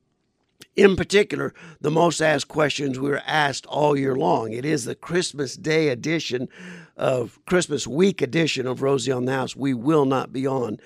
in 0.75 0.95
particular, 0.95 1.53
the 1.81 1.91
most 1.91 2.21
asked 2.21 2.47
questions 2.47 2.99
we 2.99 3.09
were 3.09 3.23
asked 3.25 3.65
all 3.65 3.97
year 3.97 4.15
long. 4.15 4.53
It 4.53 4.63
is 4.63 4.85
the 4.85 4.95
Christmas 4.95 5.55
Day 5.55 5.89
edition 5.89 6.47
of 6.95 7.39
Christmas 7.45 7.87
Week 7.87 8.21
edition 8.21 8.67
of 8.67 8.81
Rosie 8.81 9.11
on 9.11 9.25
the 9.25 9.33
House. 9.33 9.55
We 9.55 9.73
will 9.73 10.05
not 10.05 10.31
be 10.31 10.45
on 10.45 10.79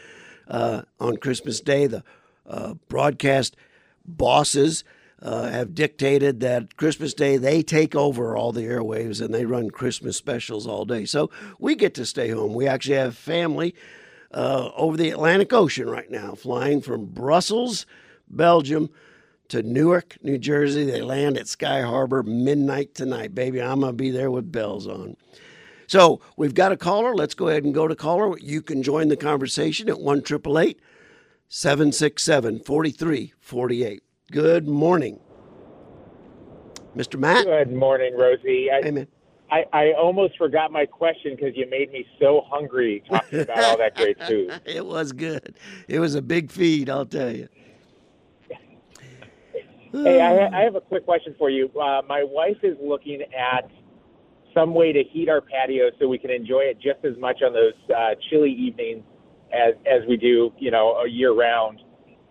uh, 0.48 0.84
on 1.00 1.18
Christmas 1.18 1.60
Day. 1.60 1.88
The 1.88 2.04
uh, 2.48 2.76
broadcast 2.88 3.56
bosses 4.06 4.84
uh, 5.22 5.50
have 5.50 5.74
dictated 5.74 6.40
that 6.42 6.78
Christmas 6.78 7.14
Day 7.14 7.38
they 7.38 7.64
take 7.64 7.96
over 7.96 8.36
all 8.36 8.52
the 8.52 8.62
airwaves 8.62 9.24
and 9.24 9.34
they 9.34 9.46
run 9.46 9.72
Christmas 9.72 10.18
specials 10.18 10.68
all 10.68 10.86
day. 10.86 11.06
So 11.06 11.30
we 11.60 11.76
get 11.76 11.94
to 11.96 12.06
stay 12.06 12.30
home. 12.30 12.54
We 12.54 12.68
actually 12.68 12.98
have 12.98 13.18
family 13.18 13.74
uh, 14.32 14.70
over 14.76 14.98
the 14.98 15.10
Atlantic 15.10 15.54
Ocean 15.54 15.90
right 15.90 16.12
now, 16.12 16.36
flying 16.36 16.82
from 16.82 17.06
Brussels, 17.06 17.86
Belgium, 18.30 18.90
to 19.48 19.64
Newark, 19.64 20.18
New 20.22 20.38
Jersey. 20.38 20.86
They 20.86 21.02
land 21.02 21.38
at 21.38 21.48
Sky 21.48 21.82
Harbor 21.82 22.24
midnight 22.24 22.94
tonight, 22.94 23.34
baby. 23.34 23.62
I'm 23.62 23.82
gonna 23.82 23.94
be 23.94 24.12
there 24.12 24.32
with 24.32 24.52
bells 24.52 24.88
on. 24.88 25.16
So 25.88 26.20
we've 26.36 26.56
got 26.56 26.72
a 26.72 26.78
caller. 26.78 27.16
Let's 27.16 27.36
go 27.36 27.48
ahead 27.48 27.64
and 27.64 27.74
go 27.74 27.88
to 27.88 27.96
caller. 27.96 28.38
You 28.40 28.62
can 28.62 28.84
join 28.84 29.08
the 29.08 29.16
conversation 29.16 29.88
at 29.88 30.00
one 30.00 30.22
triple 30.22 30.60
eight 30.60 30.80
767 31.48 32.60
4348. 32.60 34.04
Good 34.32 34.68
morning. 34.68 35.20
Mr. 36.96 37.20
Matt? 37.20 37.46
Good 37.46 37.72
morning, 37.72 38.18
Rosie. 38.18 38.70
I, 38.72 38.90
man. 38.90 39.08
I, 39.52 39.66
I 39.72 39.94
almost 39.94 40.38
forgot 40.38 40.72
my 40.72 40.86
question 40.86 41.36
because 41.36 41.56
you 41.56 41.70
made 41.70 41.92
me 41.92 42.06
so 42.20 42.42
hungry 42.50 43.04
talking 43.08 43.42
about 43.42 43.64
all 43.64 43.78
that 43.78 43.96
great 43.96 44.22
food. 44.28 44.60
It 44.66 44.86
was 44.86 45.12
good. 45.12 45.58
It 45.88 46.00
was 46.00 46.16
a 46.16 46.22
big 46.22 46.52
feed, 46.52 46.90
I'll 46.90 47.06
tell 47.06 47.32
you. 47.32 47.48
Hey, 49.92 50.20
I, 50.20 50.48
I 50.62 50.64
have 50.64 50.76
a 50.76 50.82
quick 50.82 51.06
question 51.06 51.36
for 51.38 51.50
you. 51.50 51.70
Uh, 51.80 52.02
my 52.08 52.24
wife 52.24 52.58
is 52.64 52.76
looking 52.82 53.22
at 53.22 53.70
some 54.54 54.74
way 54.74 54.94
to 54.94 55.04
heat 55.04 55.30
our 55.30 55.42
patio 55.42 55.92
so 56.00 56.08
we 56.08 56.18
can 56.18 56.32
enjoy 56.32 56.62
it 56.62 56.80
just 56.80 57.06
as 57.06 57.18
much 57.20 57.44
on 57.44 57.54
those 57.54 57.74
uh, 57.96 58.16
chilly 58.30 58.52
evenings 58.52 59.04
as 59.56 59.76
as 59.86 60.08
we 60.08 60.18
do, 60.18 60.52
you 60.58 60.72
know, 60.72 60.98
a 61.06 61.10
year 61.10 61.34
round. 61.34 61.80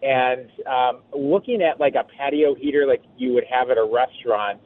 And 0.02 0.50
um, 0.66 1.02
looking 1.16 1.62
at 1.62 1.80
like 1.80 1.94
a 1.94 2.04
patio 2.18 2.54
heater, 2.54 2.86
like 2.86 3.02
you 3.16 3.32
would 3.32 3.44
have 3.50 3.70
at 3.70 3.78
a 3.78 3.84
restaurant, 3.90 4.60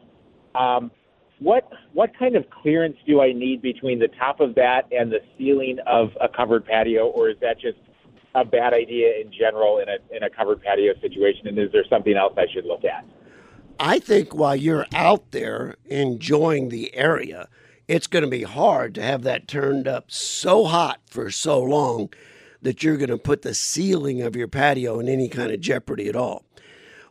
um, 0.55 0.91
what 1.39 1.71
what 1.93 2.11
kind 2.19 2.35
of 2.35 2.45
clearance 2.51 2.97
do 3.07 3.21
I 3.21 3.33
need 3.33 3.63
between 3.63 3.99
the 3.99 4.09
top 4.19 4.41
of 4.41 4.55
that 4.57 4.89
and 4.91 5.13
the 5.13 5.21
ceiling 5.37 5.79
of 5.87 6.11
a 6.21 6.29
covered 6.29 6.67
patio, 6.67 7.07
or 7.07 7.31
is 7.31 7.37
that 7.41 7.61
just 7.61 7.79
a 8.35 8.45
bad 8.45 8.75
idea 8.75 9.21
in 9.21 9.33
general 9.33 9.79
in 9.79 9.89
a 9.89 10.17
in 10.17 10.25
a 10.25 10.31
covered 10.31 10.63
patio 10.63 10.95
situation? 11.01 11.47
And 11.47 11.59
is 11.59 11.71
there 11.73 11.85
something 11.89 12.17
else 12.17 12.35
I 12.37 12.47
should 12.53 12.65
look 12.65 12.85
at? 12.85 13.05
I 13.81 14.01
think 14.01 14.35
while 14.35 14.57
you're 14.57 14.87
out 14.93 15.31
there 15.31 15.77
enjoying 15.87 16.71
the 16.71 16.93
area, 16.97 17.49
it's 17.87 18.09
going 18.09 18.25
to 18.25 18.31
be 18.31 18.43
hard 18.43 18.97
to 18.97 19.03
have 19.03 19.23
that 19.23 19.47
turned 19.47 19.87
up 19.87 20.11
so 20.11 20.65
hot 20.65 21.01
for 21.07 21.31
so 21.31 21.63
long 21.63 22.11
that 22.63 22.83
you're 22.83 22.97
going 22.97 23.11
to 23.11 23.19
put 23.19 23.43
the 23.43 23.55
ceiling 23.55 24.23
of 24.23 24.37
your 24.37 24.49
patio 24.49 24.99
in 24.99 25.09
any 25.09 25.29
kind 25.29 25.53
of 25.53 25.61
jeopardy 25.61 26.09
at 26.09 26.17
all. 26.17 26.45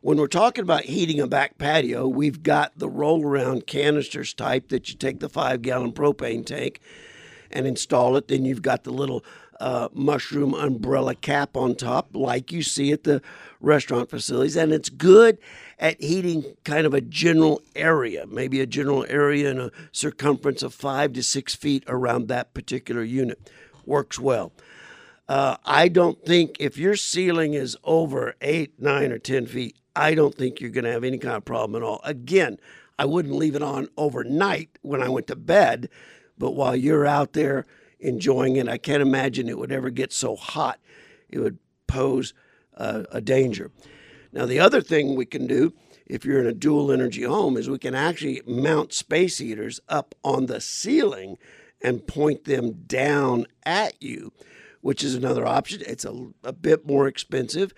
When 0.02 0.18
we're 0.18 0.28
talking 0.28 0.64
about 0.64 0.84
heating 0.84 1.20
a 1.20 1.28
back 1.28 1.58
patio, 1.58 2.08
we've 2.08 2.44
got 2.44 2.78
the 2.78 2.90
roll 2.90 3.26
around 3.26 3.68
canisters 3.68 4.34
type 4.34 4.70
that 4.70 4.90
you 4.90 4.96
take 4.96 5.20
the 5.20 5.30
five 5.30 5.62
gallon 5.62 5.92
propane 5.92 6.46
tank 6.46 6.80
and 7.52 7.66
install 7.66 8.16
it. 8.16 8.28
Then 8.28 8.46
you've 8.46 8.62
got 8.62 8.84
the 8.84 8.92
little 8.92 9.24
uh, 9.60 9.90
mushroom 9.94 10.54
umbrella 10.54 11.16
cap 11.16 11.58
on 11.58 11.76
top, 11.76 12.10
like 12.14 12.52
you 12.52 12.62
see 12.62 12.92
at 12.92 13.04
the 13.04 13.22
restaurant 13.60 14.10
facilities. 14.10 14.56
And 14.56 14.72
it's 14.72 14.90
good 14.90 15.40
at 15.80 16.00
heating 16.02 16.56
kind 16.64 16.86
of 16.86 16.94
a 16.94 17.02
general 17.02 17.62
area, 17.76 18.26
maybe 18.28 18.62
a 18.62 18.68
general 18.68 19.06
area 19.10 19.50
in 19.50 19.60
a 19.60 19.72
circumference 19.92 20.62
of 20.62 20.74
five 20.74 21.14
to 21.14 21.24
six 21.24 21.56
feet 21.56 21.84
around 21.88 22.28
that 22.28 22.54
particular 22.54 23.04
unit. 23.04 23.52
works 23.86 24.20
well. 24.20 24.52
Uh, 25.28 25.58
I 25.66 25.90
don't 25.90 26.24
think 26.26 26.58
if 26.60 26.78
your 26.78 26.96
ceiling 26.96 27.54
is 27.54 27.78
over 27.84 28.36
eight, 28.42 28.80
nine, 28.82 29.12
or 29.12 29.20
10 29.20 29.46
feet, 29.46 29.78
I 29.96 30.14
don't 30.14 30.36
think 30.36 30.62
you're 30.62 30.70
going 30.70 30.86
to 30.86 30.92
have 30.92 31.04
any 31.04 31.18
kind 31.18 31.36
of 31.36 31.44
problem 31.44 31.82
at 31.82 31.86
all. 31.86 32.00
Again, 32.04 32.58
I 32.98 33.06
wouldn't 33.06 33.36
leave 33.36 33.56
it 33.56 33.62
on 33.62 33.90
overnight 33.98 34.80
when 34.82 35.02
I 35.02 35.10
went 35.10 35.28
to 35.28 35.36
bed, 35.36 35.90
but 36.38 36.52
while 36.52 36.76
you're 36.76 37.06
out 37.06 37.34
there 37.34 37.66
enjoying 38.00 38.56
it, 38.56 38.70
I 38.70 38.78
can't 38.78 39.02
imagine 39.02 39.50
it 39.50 39.58
would 39.58 39.72
ever 39.72 39.90
get 39.90 40.14
so 40.14 40.36
hot 40.36 40.80
it 41.30 41.40
would 41.40 41.60
pose 41.88 42.34
uh, 42.76 43.04
a 43.12 43.22
danger. 43.22 43.72
Now, 44.32 44.46
the 44.46 44.60
other 44.60 44.82
thing 44.82 45.16
we 45.16 45.26
can 45.26 45.48
do 45.48 45.74
if 46.06 46.24
you're 46.24 46.40
in 46.40 46.48
a 46.48 46.54
dual 46.54 46.92
energy 46.92 47.24
home 47.24 47.58
is 47.58 47.70
we 47.70 47.80
can 47.80 47.96
actually 47.96 48.42
mount 48.46 48.94
space 48.94 49.40
heaters 49.40 49.80
up 49.90 50.16
on 50.24 50.46
the 50.46 50.62
ceiling 50.62 51.38
and 51.82 52.08
point 52.08 52.46
them 52.46 52.84
down 52.88 53.46
at 53.66 54.02
you, 54.02 54.32
which 54.88 55.04
is 55.04 55.16
another 55.16 55.46
option. 55.46 55.82
It's 55.86 56.06
a, 56.06 56.28
a 56.46 56.54
bit 56.54 56.88
more 56.88 57.10
expensive, 57.10 57.74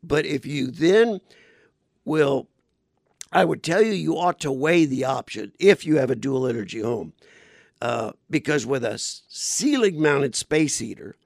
but 0.00 0.24
if 0.24 0.46
you 0.46 0.68
then 0.68 1.20
will, 2.04 2.46
I 3.32 3.44
would 3.44 3.64
tell 3.64 3.82
you, 3.82 3.90
you 3.90 4.16
ought 4.16 4.38
to 4.42 4.52
weigh 4.52 4.84
the 4.84 5.04
option 5.04 5.50
if 5.58 5.84
you 5.84 5.96
have 5.96 6.08
a 6.08 6.14
dual 6.14 6.46
energy 6.46 6.80
home. 6.80 7.14
Uh, 7.80 8.12
because 8.30 8.64
with 8.64 8.84
a 8.84 8.96
ceiling 8.96 10.00
mounted 10.00 10.36
space 10.36 10.78
heater 10.78 11.16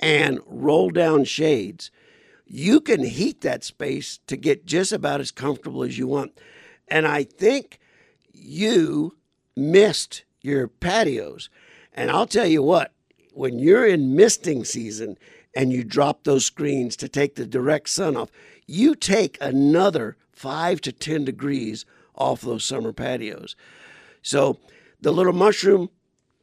and 0.00 0.40
roll 0.44 0.90
down 0.90 1.24
shades, 1.24 1.90
you 2.44 2.82
can 2.82 3.04
heat 3.04 3.40
that 3.40 3.64
space 3.64 4.18
to 4.26 4.36
get 4.36 4.66
just 4.66 4.92
about 4.92 5.22
as 5.22 5.30
comfortable 5.30 5.82
as 5.82 5.96
you 5.96 6.06
want. 6.06 6.38
And 6.88 7.06
I 7.06 7.24
think 7.24 7.78
you 8.34 9.16
mist 9.56 10.24
your 10.42 10.68
patios. 10.68 11.48
And 11.94 12.10
I'll 12.10 12.26
tell 12.26 12.46
you 12.46 12.62
what, 12.62 12.92
when 13.36 13.58
you're 13.58 13.86
in 13.86 14.16
misting 14.16 14.64
season 14.64 15.18
and 15.54 15.72
you 15.72 15.84
drop 15.84 16.24
those 16.24 16.44
screens 16.44 16.96
to 16.96 17.08
take 17.08 17.34
the 17.34 17.46
direct 17.46 17.88
sun 17.88 18.16
off, 18.16 18.30
you 18.66 18.94
take 18.94 19.36
another 19.40 20.16
five 20.32 20.80
to 20.82 20.92
10 20.92 21.24
degrees 21.24 21.84
off 22.14 22.40
those 22.40 22.64
summer 22.64 22.92
patios. 22.92 23.54
So 24.22 24.58
the 25.00 25.12
little 25.12 25.32
mushroom 25.32 25.90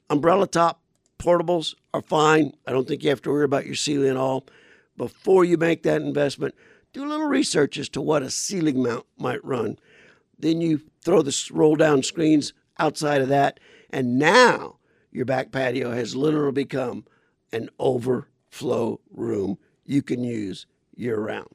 umbrella 0.09 0.47
top 0.47 0.81
portables 1.19 1.75
are 1.93 2.01
fine. 2.01 2.53
I 2.67 2.71
don't 2.71 2.87
think 2.87 3.03
you 3.03 3.09
have 3.09 3.21
to 3.23 3.31
worry 3.31 3.45
about 3.45 3.65
your 3.65 3.75
ceiling 3.75 4.09
at 4.09 4.17
all 4.17 4.45
before 4.97 5.43
you 5.43 5.57
make 5.57 5.83
that 5.83 6.01
investment, 6.01 6.53
do 6.91 7.03
a 7.03 7.07
little 7.07 7.27
research 7.27 7.77
as 7.77 7.89
to 7.89 8.01
what 8.01 8.21
a 8.21 8.29
ceiling 8.29 8.83
mount 8.83 9.05
might 9.17 9.43
run. 9.43 9.79
Then 10.37 10.61
you 10.61 10.81
throw 11.01 11.21
the 11.21 11.49
roll 11.51 11.75
down 11.75 12.03
screens 12.03 12.53
outside 12.77 13.21
of 13.21 13.29
that, 13.29 13.59
and 13.89 14.19
now 14.19 14.77
your 15.13 15.25
back 15.25 15.51
patio 15.51 15.91
has 15.91 16.15
literally 16.15 16.51
become 16.51 17.05
an 17.51 17.69
overflow 17.79 18.99
room 19.11 19.57
you 19.85 20.01
can 20.01 20.23
use 20.23 20.65
year 20.95 21.19
round. 21.19 21.49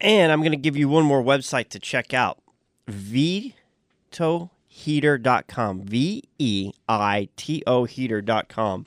And 0.00 0.32
I'm 0.32 0.40
going 0.40 0.52
to 0.52 0.58
give 0.58 0.76
you 0.76 0.88
one 0.88 1.04
more 1.04 1.22
website 1.22 1.68
to 1.70 1.78
check 1.78 2.12
out 2.12 2.42
veitoheater.com. 2.90 5.82
V 5.82 6.24
E 6.38 6.72
I 6.88 7.28
T 7.36 7.62
O 7.66 7.84
heater.com. 7.84 8.86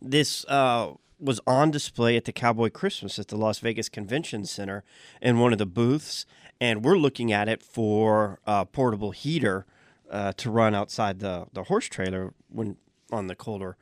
This 0.00 0.44
uh, 0.46 0.92
was 1.18 1.40
on 1.46 1.70
display 1.70 2.16
at 2.16 2.24
the 2.24 2.32
Cowboy 2.32 2.70
Christmas 2.70 3.18
at 3.18 3.28
the 3.28 3.36
Las 3.36 3.58
Vegas 3.58 3.88
Convention 3.88 4.44
Center 4.44 4.84
in 5.20 5.40
one 5.40 5.52
of 5.52 5.58
the 5.58 5.66
booths, 5.66 6.26
and 6.60 6.84
we're 6.84 6.98
looking 6.98 7.32
at 7.32 7.48
it 7.48 7.62
for 7.62 8.38
a 8.46 8.64
portable 8.64 9.10
heater 9.10 9.66
uh, 10.10 10.32
to 10.36 10.50
run 10.50 10.74
outside 10.74 11.20
the, 11.20 11.46
the 11.52 11.64
horse 11.64 11.86
trailer 11.86 12.32
when 12.48 12.76
on 13.12 13.26
the 13.26 13.34
colder 13.36 13.76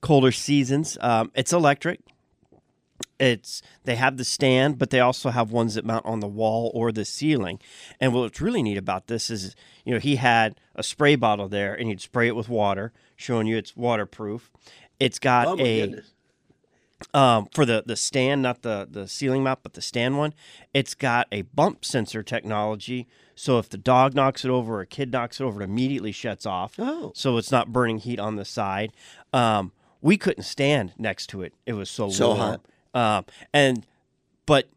colder 0.00 0.32
seasons. 0.32 0.98
Um, 1.00 1.30
it's 1.34 1.52
electric. 1.52 2.00
It's 3.18 3.62
they 3.84 3.94
have 3.96 4.16
the 4.16 4.24
stand, 4.24 4.78
but 4.78 4.90
they 4.90 4.98
also 5.00 5.30
have 5.30 5.52
ones 5.52 5.74
that 5.74 5.84
mount 5.84 6.04
on 6.06 6.20
the 6.20 6.26
wall 6.28 6.72
or 6.74 6.90
the 6.90 7.04
ceiling. 7.04 7.60
And 8.00 8.12
what's 8.12 8.40
really 8.40 8.62
neat 8.62 8.78
about 8.78 9.06
this 9.06 9.30
is, 9.30 9.54
you 9.84 9.92
know, 9.94 10.00
he 10.00 10.16
had 10.16 10.58
a 10.74 10.82
spray 10.82 11.14
bottle 11.14 11.48
there, 11.48 11.74
and 11.74 11.88
he'd 11.88 12.00
spray 12.00 12.26
it 12.26 12.34
with 12.34 12.48
water, 12.48 12.92
showing 13.14 13.46
you 13.46 13.56
it's 13.56 13.76
waterproof. 13.76 14.50
It's 14.98 15.18
got 15.20 15.46
Oh, 15.46 15.56
a 15.60 16.00
um, 17.14 17.48
for 17.54 17.64
the 17.64 17.82
the 17.86 17.96
stand, 17.96 18.42
not 18.42 18.62
the 18.62 18.88
the 18.90 19.06
ceiling 19.06 19.42
mount, 19.44 19.60
but 19.62 19.74
the 19.74 19.82
stand 19.82 20.18
one. 20.18 20.34
It's 20.74 20.94
got 20.94 21.28
a 21.30 21.42
bump 21.42 21.84
sensor 21.84 22.22
technology, 22.22 23.06
so 23.42 23.58
if 23.58 23.68
the 23.68 23.76
dog 23.76 24.14
knocks 24.14 24.44
it 24.44 24.50
over 24.52 24.76
or 24.76 24.80
a 24.82 24.86
kid 24.86 25.10
knocks 25.10 25.40
it 25.40 25.44
over, 25.44 25.60
it 25.60 25.64
immediately 25.64 26.12
shuts 26.12 26.46
off. 26.46 26.74
Oh. 26.78 27.10
so 27.16 27.38
it's 27.38 27.50
not 27.50 27.72
burning 27.72 27.98
heat 27.98 28.20
on 28.20 28.36
the 28.36 28.44
side. 28.44 28.92
Um, 29.32 29.72
we 30.00 30.16
couldn't 30.16 30.44
stand 30.44 30.92
next 30.96 31.26
to 31.30 31.42
it; 31.42 31.52
it 31.66 31.72
was 31.72 31.90
so 31.90 32.08
So 32.08 32.28
warm. 32.28 32.38
hot. 32.38 32.60
Um, 32.94 33.24
and 33.52 33.84
but 34.46 34.68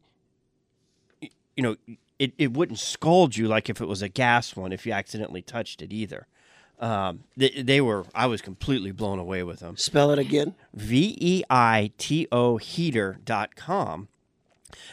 you 1.21 1.61
know, 1.61 1.75
it 2.17 2.33
it 2.39 2.53
wouldn't 2.53 2.79
scald 2.79 3.37
you 3.37 3.47
like 3.47 3.69
if 3.69 3.81
it 3.81 3.85
was 3.87 4.01
a 4.01 4.09
gas 4.09 4.55
one 4.55 4.73
if 4.73 4.87
you 4.87 4.93
accidentally 4.93 5.43
touched 5.43 5.83
it 5.83 5.93
either. 5.93 6.25
Um, 6.79 7.23
they, 7.37 7.49
they 7.51 7.81
were 7.81 8.05
I 8.15 8.25
was 8.25 8.41
completely 8.41 8.91
blown 8.91 9.19
away 9.19 9.43
with 9.43 9.59
them. 9.59 9.77
Spell 9.77 10.09
it 10.09 10.17
again. 10.17 10.55
V 10.73 11.15
E 11.21 11.43
I 11.51 11.91
T 11.99 12.27
O 12.31 12.57
heater.com. 12.57 14.07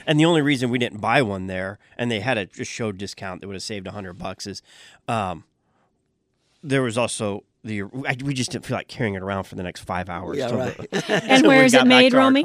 And 0.07 0.19
the 0.21 0.25
only 0.25 0.43
reason 0.43 0.71
we 0.71 0.79
didn't 0.79 1.01
buy 1.01 1.23
one 1.23 1.47
there, 1.47 1.79
and 1.97 2.11
they 2.11 2.21
had 2.21 2.39
a 2.39 2.47
just 2.47 2.71
showed 2.71 2.99
discount 2.99 3.41
that 3.41 3.47
would 3.47 3.55
have 3.57 3.63
saved 3.63 3.87
a 3.87 3.93
hundred 3.93 4.15
bucks, 4.15 4.47
is 4.47 4.63
um, 5.09 5.45
there 6.63 6.83
was 6.83 6.97
also 6.99 7.45
the 7.65 7.83
I, 7.83 8.17
we 8.25 8.35
just 8.35 8.51
didn't 8.53 8.65
feel 8.67 8.77
like 8.77 8.89
carrying 8.89 9.15
it 9.15 9.23
around 9.23 9.45
for 9.45 9.55
the 9.55 9.63
next 9.63 9.81
five 9.85 10.09
hours. 10.09 10.39
Yeah, 10.39 10.55
right. 10.55 10.77
the- 10.91 11.23
And 11.25 11.47
where 11.47 11.65
is 11.65 11.75
it 11.75 11.87
made, 11.87 12.13
Romy? 12.13 12.45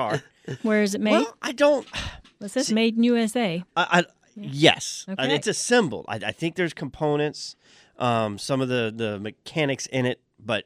Where 0.62 0.82
is 0.84 0.96
it 0.96 1.02
made? 1.02 1.12
Well, 1.12 1.36
I 1.42 1.52
don't. 1.52 1.88
What's 2.40 2.54
this? 2.54 2.72
Made 2.72 2.98
in 2.98 3.04
USA. 3.04 3.64
I, 3.76 4.00
I 4.00 4.04
yes, 4.36 5.06
Uh, 5.08 5.14
Okay. 5.14 5.36
it's 5.36 5.48
assembled. 5.48 6.06
I, 6.08 6.16
I 6.18 6.32
think 6.32 6.56
there's 6.56 6.74
components, 6.74 7.56
um, 7.98 8.38
some 8.38 8.62
of 8.62 8.70
the 8.70 8.94
the 8.96 9.20
mechanics 9.20 9.88
in 9.88 10.06
it, 10.06 10.20
but 10.40 10.66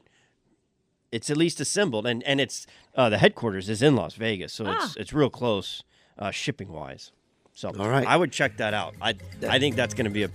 it's 1.10 1.30
at 1.30 1.36
least 1.38 1.60
assembled, 1.60 2.06
and 2.06 2.22
and 2.24 2.40
it's 2.42 2.66
uh, 2.94 3.08
the 3.08 3.16
headquarters 3.18 3.70
is 3.70 3.80
in 3.82 3.96
Las 3.96 4.14
Vegas, 4.14 4.52
so 4.52 4.66
it's 4.66 4.84
Ah. 4.84 4.92
it's 4.98 5.12
real 5.14 5.30
close 5.30 5.82
uh, 6.18 6.30
shipping 6.30 6.70
wise. 6.72 7.12
So 7.54 7.70
All 7.78 7.88
right. 7.88 8.06
I 8.06 8.16
would 8.16 8.32
check 8.32 8.56
that 8.58 8.72
out. 8.74 8.94
I 9.00 9.14
I 9.48 9.58
think 9.58 9.76
that's 9.76 9.94
going 9.94 10.04
to 10.06 10.10
be 10.10 10.22
a 10.22 10.30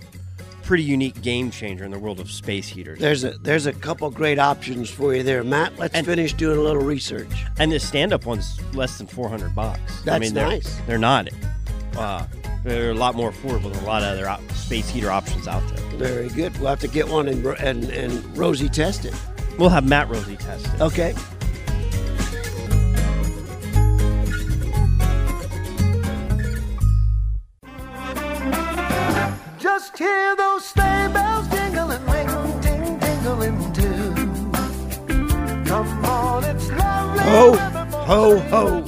pretty 0.62 0.82
unique 0.84 1.20
game 1.22 1.50
changer 1.50 1.84
in 1.84 1.90
the 1.90 1.98
world 1.98 2.20
of 2.20 2.30
space 2.30 2.68
heaters. 2.68 2.98
There's 3.00 3.24
a 3.24 3.30
there's 3.38 3.66
a 3.66 3.72
couple 3.72 4.08
great 4.10 4.38
options 4.38 4.88
for 4.90 5.14
you 5.14 5.22
there, 5.22 5.42
Matt. 5.42 5.76
Let's 5.78 5.94
And- 5.94 6.06
finish 6.06 6.32
doing 6.34 6.58
a 6.58 6.62
little 6.62 6.82
research. 6.82 7.32
And 7.58 7.72
this 7.72 7.86
stand-up 7.86 8.24
one's 8.26 8.60
less 8.74 8.98
than 8.98 9.06
400 9.06 9.54
bucks. 9.54 9.80
I 10.02 10.04
That's 10.04 10.20
mean, 10.20 10.34
they're, 10.34 10.46
nice. 10.48 10.78
They're 10.86 10.98
not. 10.98 11.28
Uh, 11.96 12.26
they're 12.64 12.90
a 12.90 12.94
lot 12.94 13.14
more 13.16 13.32
affordable 13.32 13.72
than 13.72 13.82
a 13.82 13.86
lot 13.86 14.02
of 14.02 14.08
other 14.10 14.28
op- 14.28 14.42
space 14.52 14.88
heater 14.88 15.10
options 15.10 15.48
out 15.48 15.66
there. 15.74 15.84
Very 15.98 16.28
good. 16.28 16.56
We'll 16.58 16.68
have 16.68 16.80
to 16.80 16.88
get 16.88 17.08
one 17.08 17.26
and 17.28 17.44
and, 17.44 17.84
and 17.90 18.36
Rosie 18.38 18.68
test 18.68 19.04
it. 19.06 19.14
We'll 19.58 19.70
have 19.70 19.84
Matt 19.88 20.08
Rosie 20.08 20.36
test 20.36 20.66
it. 20.66 20.80
Okay. 20.80 21.14
Are 37.38 37.56
ho, 37.92 38.38
ho. 38.40 38.80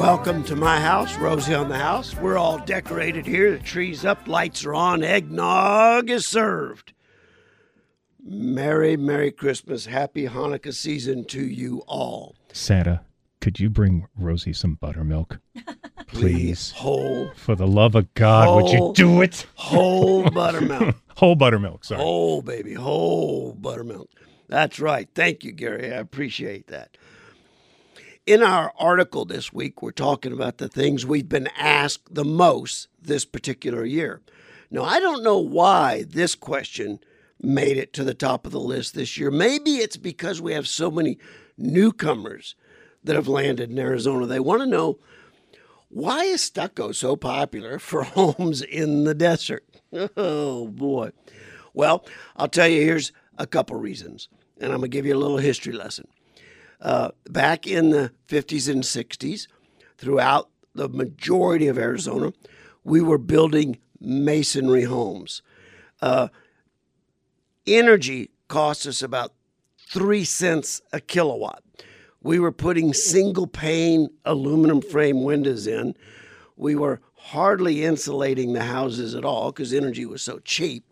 Welcome 0.00 0.42
to 0.44 0.56
my 0.56 0.80
house, 0.80 1.16
Rosie 1.18 1.54
on 1.54 1.68
the 1.68 1.78
house. 1.78 2.16
We're 2.16 2.36
all 2.36 2.58
decorated 2.58 3.24
here. 3.24 3.52
The 3.52 3.62
tree's 3.62 4.04
up, 4.04 4.26
lights 4.26 4.64
are 4.64 4.74
on, 4.74 5.04
eggnog 5.04 6.10
is 6.10 6.26
served. 6.26 6.92
Merry, 8.24 8.96
Merry 8.96 9.30
Christmas. 9.30 9.86
Happy 9.86 10.26
Hanukkah 10.26 10.74
season 10.74 11.24
to 11.26 11.44
you 11.44 11.84
all. 11.86 12.34
Santa, 12.52 13.02
could 13.42 13.60
you 13.60 13.68
bring 13.68 14.06
Rosie 14.16 14.52
some 14.54 14.76
buttermilk? 14.76 15.38
Please. 16.06 16.70
Whole, 16.70 17.30
For 17.34 17.54
the 17.54 17.66
love 17.66 17.94
of 17.94 18.12
God, 18.14 18.54
would 18.62 18.70
you 18.72 18.78
Whole- 18.78 18.92
do 18.92 19.20
it? 19.20 19.46
whole 19.54 20.30
buttermilk. 20.30 20.96
Whole 21.16 21.34
buttermilk, 21.34 21.84
sorry. 21.84 22.00
Whole, 22.00 22.40
baby, 22.40 22.74
whole 22.74 23.52
buttermilk. 23.52 24.08
That's 24.48 24.78
right. 24.78 25.08
Thank 25.14 25.44
you, 25.44 25.52
Gary. 25.52 25.92
I 25.92 25.96
appreciate 25.96 26.68
that. 26.68 26.96
In 28.26 28.42
our 28.42 28.72
article 28.78 29.24
this 29.24 29.52
week, 29.52 29.82
we're 29.82 29.90
talking 29.90 30.32
about 30.32 30.58
the 30.58 30.68
things 30.68 31.04
we've 31.04 31.28
been 31.28 31.48
asked 31.58 32.14
the 32.14 32.24
most 32.24 32.86
this 33.00 33.24
particular 33.24 33.84
year. 33.84 34.20
Now, 34.70 34.84
I 34.84 35.00
don't 35.00 35.24
know 35.24 35.38
why 35.38 36.04
this 36.08 36.34
question 36.36 37.00
made 37.40 37.76
it 37.76 37.92
to 37.94 38.04
the 38.04 38.14
top 38.14 38.46
of 38.46 38.52
the 38.52 38.60
list 38.60 38.94
this 38.94 39.18
year. 39.18 39.30
Maybe 39.32 39.72
it's 39.78 39.96
because 39.96 40.40
we 40.40 40.52
have 40.52 40.68
so 40.68 40.90
many 40.90 41.18
newcomers 41.58 42.54
that 43.04 43.16
have 43.16 43.28
landed 43.28 43.70
in 43.70 43.78
Arizona. 43.78 44.26
They 44.26 44.40
want 44.40 44.62
to 44.62 44.66
know 44.66 44.98
Why 45.88 46.24
is 46.24 46.40
stucco 46.42 46.92
so 46.92 47.16
popular 47.16 47.78
for 47.78 48.02
homes 48.04 48.62
in 48.62 49.04
the 49.04 49.14
desert? 49.14 49.64
Oh 50.16 50.68
boy. 50.68 51.10
Well, 51.74 52.06
I'll 52.36 52.48
tell 52.48 52.68
you, 52.68 52.80
here's 52.82 53.12
a 53.38 53.46
couple 53.46 53.76
reasons, 53.76 54.28
and 54.60 54.72
I'm 54.72 54.78
going 54.78 54.90
to 54.90 54.96
give 54.96 55.06
you 55.06 55.14
a 55.14 55.18
little 55.18 55.38
history 55.38 55.72
lesson. 55.72 56.06
Uh, 56.80 57.10
back 57.28 57.66
in 57.66 57.90
the 57.90 58.12
50s 58.28 58.70
and 58.70 58.82
60s, 58.82 59.46
throughout 59.96 60.48
the 60.74 60.88
majority 60.88 61.68
of 61.68 61.78
Arizona, 61.78 62.32
we 62.84 63.00
were 63.00 63.18
building 63.18 63.78
masonry 64.00 64.82
homes. 64.84 65.42
Uh, 66.00 66.28
energy 67.66 68.30
cost 68.48 68.86
us 68.86 69.02
about 69.02 69.32
three 69.88 70.24
cents 70.24 70.82
a 70.92 71.00
kilowatt. 71.00 71.62
We 72.22 72.38
were 72.38 72.52
putting 72.52 72.94
single 72.94 73.46
pane 73.46 74.08
aluminum 74.24 74.80
frame 74.80 75.24
windows 75.24 75.66
in. 75.66 75.94
We 76.56 76.76
were 76.76 77.00
hardly 77.14 77.84
insulating 77.84 78.52
the 78.52 78.64
houses 78.64 79.14
at 79.14 79.24
all 79.24 79.50
because 79.50 79.72
energy 79.72 80.06
was 80.06 80.22
so 80.22 80.38
cheap. 80.40 80.84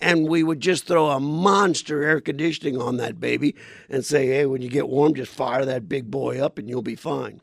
And 0.00 0.28
we 0.28 0.42
would 0.42 0.60
just 0.60 0.86
throw 0.86 1.06
a 1.06 1.20
monster 1.20 2.02
air 2.02 2.20
conditioning 2.20 2.80
on 2.80 2.98
that 2.98 3.18
baby 3.18 3.54
and 3.88 4.04
say, 4.04 4.26
hey, 4.26 4.44
when 4.44 4.60
you 4.60 4.68
get 4.68 4.88
warm, 4.88 5.14
just 5.14 5.32
fire 5.32 5.64
that 5.64 5.88
big 5.88 6.10
boy 6.10 6.38
up 6.38 6.58
and 6.58 6.68
you'll 6.68 6.82
be 6.82 6.96
fine. 6.96 7.40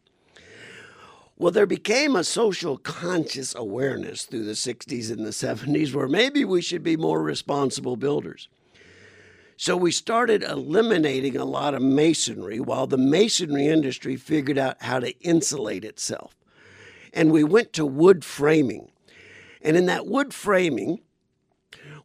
Well, 1.36 1.52
there 1.52 1.66
became 1.66 2.16
a 2.16 2.24
social 2.24 2.78
conscious 2.78 3.56
awareness 3.56 4.26
through 4.26 4.46
the 4.46 4.52
60s 4.52 5.12
and 5.12 5.26
the 5.26 5.32
70s 5.32 5.94
where 5.94 6.08
maybe 6.08 6.46
we 6.46 6.62
should 6.62 6.84
be 6.84 6.96
more 6.96 7.24
responsible 7.24 7.96
builders. 7.96 8.50
So 9.58 9.78
we 9.78 9.92
started 9.92 10.44
eliminating 10.44 11.38
a 11.38 11.46
lot 11.46 11.74
of 11.74 11.82
masonry 11.82 12.60
while 12.60 12.88
the 12.88 12.98
masonry 12.98 13.68
industry 13.68 14.16
figured 14.16 14.58
out 14.58 14.82
how 14.82 15.00
to 15.00 15.18
insulate 15.20 15.86
itself. 15.86 16.36
And 17.14 17.32
we 17.32 17.44
went 17.44 17.74
to 17.74 17.86
wood 17.86 18.26
framing. 18.26 18.92
And 19.62 19.78
in 19.78 19.86
that 19.86 20.08
wood 20.08 20.34
framing, 20.34 21.02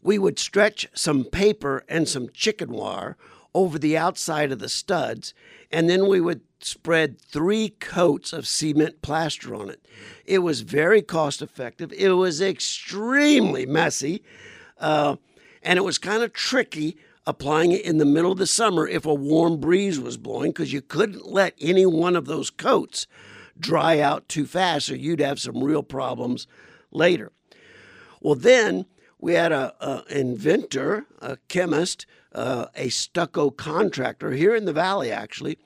we 0.02 0.18
would 0.18 0.38
stretch 0.38 0.88
some 0.94 1.24
paper 1.24 1.84
and 1.88 2.08
some 2.08 2.28
chicken 2.32 2.70
wire 2.70 3.16
over 3.54 3.78
the 3.78 3.96
outside 3.96 4.52
of 4.52 4.58
the 4.58 4.68
studs, 4.68 5.34
and 5.72 5.88
then 5.88 6.06
we 6.06 6.20
would 6.20 6.42
spread 6.60 7.20
three 7.20 7.70
coats 7.70 8.32
of 8.32 8.46
cement 8.46 9.00
plaster 9.02 9.54
on 9.54 9.70
it. 9.70 9.84
It 10.24 10.38
was 10.40 10.60
very 10.60 11.02
cost 11.02 11.40
effective. 11.40 11.92
It 11.92 12.10
was 12.10 12.40
extremely 12.40 13.64
messy, 13.64 14.22
uh, 14.78 15.16
and 15.62 15.78
it 15.78 15.82
was 15.82 15.98
kind 15.98 16.22
of 16.22 16.32
tricky 16.32 16.98
applying 17.28 17.72
it 17.72 17.82
in 17.82 17.98
the 17.98 18.06
middle 18.06 18.32
of 18.32 18.38
the 18.38 18.46
summer 18.46 18.88
if 18.88 19.04
a 19.04 19.12
warm 19.12 19.60
breeze 19.60 20.00
was 20.00 20.16
blowing 20.16 20.50
because 20.50 20.72
you 20.72 20.80
couldn't 20.80 21.26
let 21.26 21.52
any 21.60 21.84
one 21.84 22.16
of 22.16 22.24
those 22.24 22.48
coats 22.48 23.06
dry 23.60 24.00
out 24.00 24.26
too 24.30 24.46
fast 24.46 24.90
or 24.90 24.96
you'd 24.96 25.20
have 25.20 25.38
some 25.38 25.62
real 25.62 25.82
problems 25.82 26.46
later. 26.90 27.30
Well, 28.22 28.34
then 28.34 28.86
we 29.18 29.34
had 29.34 29.52
a, 29.52 30.04
inventor, 30.08 31.04
a 31.20 31.36
chemist, 31.48 32.06
uh, 32.32 32.66
a 32.74 32.88
stucco 32.88 33.50
contractor 33.50 34.30
here 34.30 34.56
in 34.56 34.64
the 34.64 34.72
valley 34.72 35.12
actually, 35.12 35.58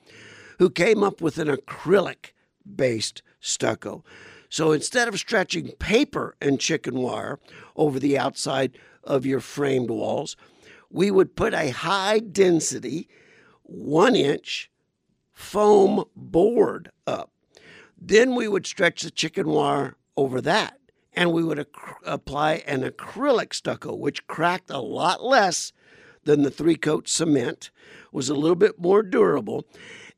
who 0.59 0.69
came 0.69 1.01
up 1.01 1.21
with 1.21 1.37
an 1.37 1.47
acrylic 1.47 2.31
based 2.75 3.21
stucco. 3.39 4.03
So 4.49 4.73
instead 4.73 5.07
of 5.07 5.17
stretching 5.17 5.71
paper 5.79 6.35
and 6.41 6.59
chicken 6.59 6.99
wire 6.99 7.39
over 7.77 8.01
the 8.01 8.17
outside 8.17 8.77
of 9.05 9.25
your 9.25 9.39
framed 9.39 9.89
walls, 9.89 10.35
we 10.93 11.09
would 11.09 11.35
put 11.35 11.53
a 11.53 11.71
high 11.71 12.19
density, 12.19 13.09
one 13.63 14.15
inch 14.15 14.69
foam 15.33 16.05
board 16.15 16.91
up. 17.07 17.31
Then 17.97 18.35
we 18.35 18.47
would 18.47 18.67
stretch 18.67 19.01
the 19.01 19.11
chicken 19.11 19.49
wire 19.49 19.97
over 20.15 20.39
that 20.41 20.77
and 21.13 21.33
we 21.33 21.43
would 21.43 21.59
ac- 21.59 21.69
apply 22.05 22.63
an 22.67 22.83
acrylic 22.83 23.53
stucco, 23.53 23.95
which 23.95 24.27
cracked 24.27 24.69
a 24.69 24.79
lot 24.79 25.23
less 25.23 25.73
than 26.25 26.43
the 26.43 26.51
three 26.51 26.75
coat 26.75 27.09
cement, 27.09 27.71
was 28.11 28.29
a 28.29 28.35
little 28.35 28.55
bit 28.55 28.79
more 28.79 29.01
durable. 29.01 29.65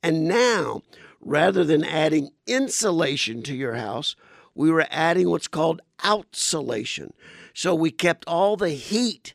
And 0.03 0.27
now, 0.27 0.81
rather 1.21 1.63
than 1.63 1.83
adding 1.83 2.31
insulation 2.45 3.41
to 3.43 3.55
your 3.55 3.75
house, 3.75 4.15
we 4.53 4.69
were 4.69 4.87
adding 4.89 5.29
what's 5.29 5.47
called 5.47 5.81
outsolation. 5.99 7.11
So 7.53 7.73
we 7.73 7.91
kept 7.91 8.25
all 8.27 8.57
the 8.57 8.69
heat 8.69 9.33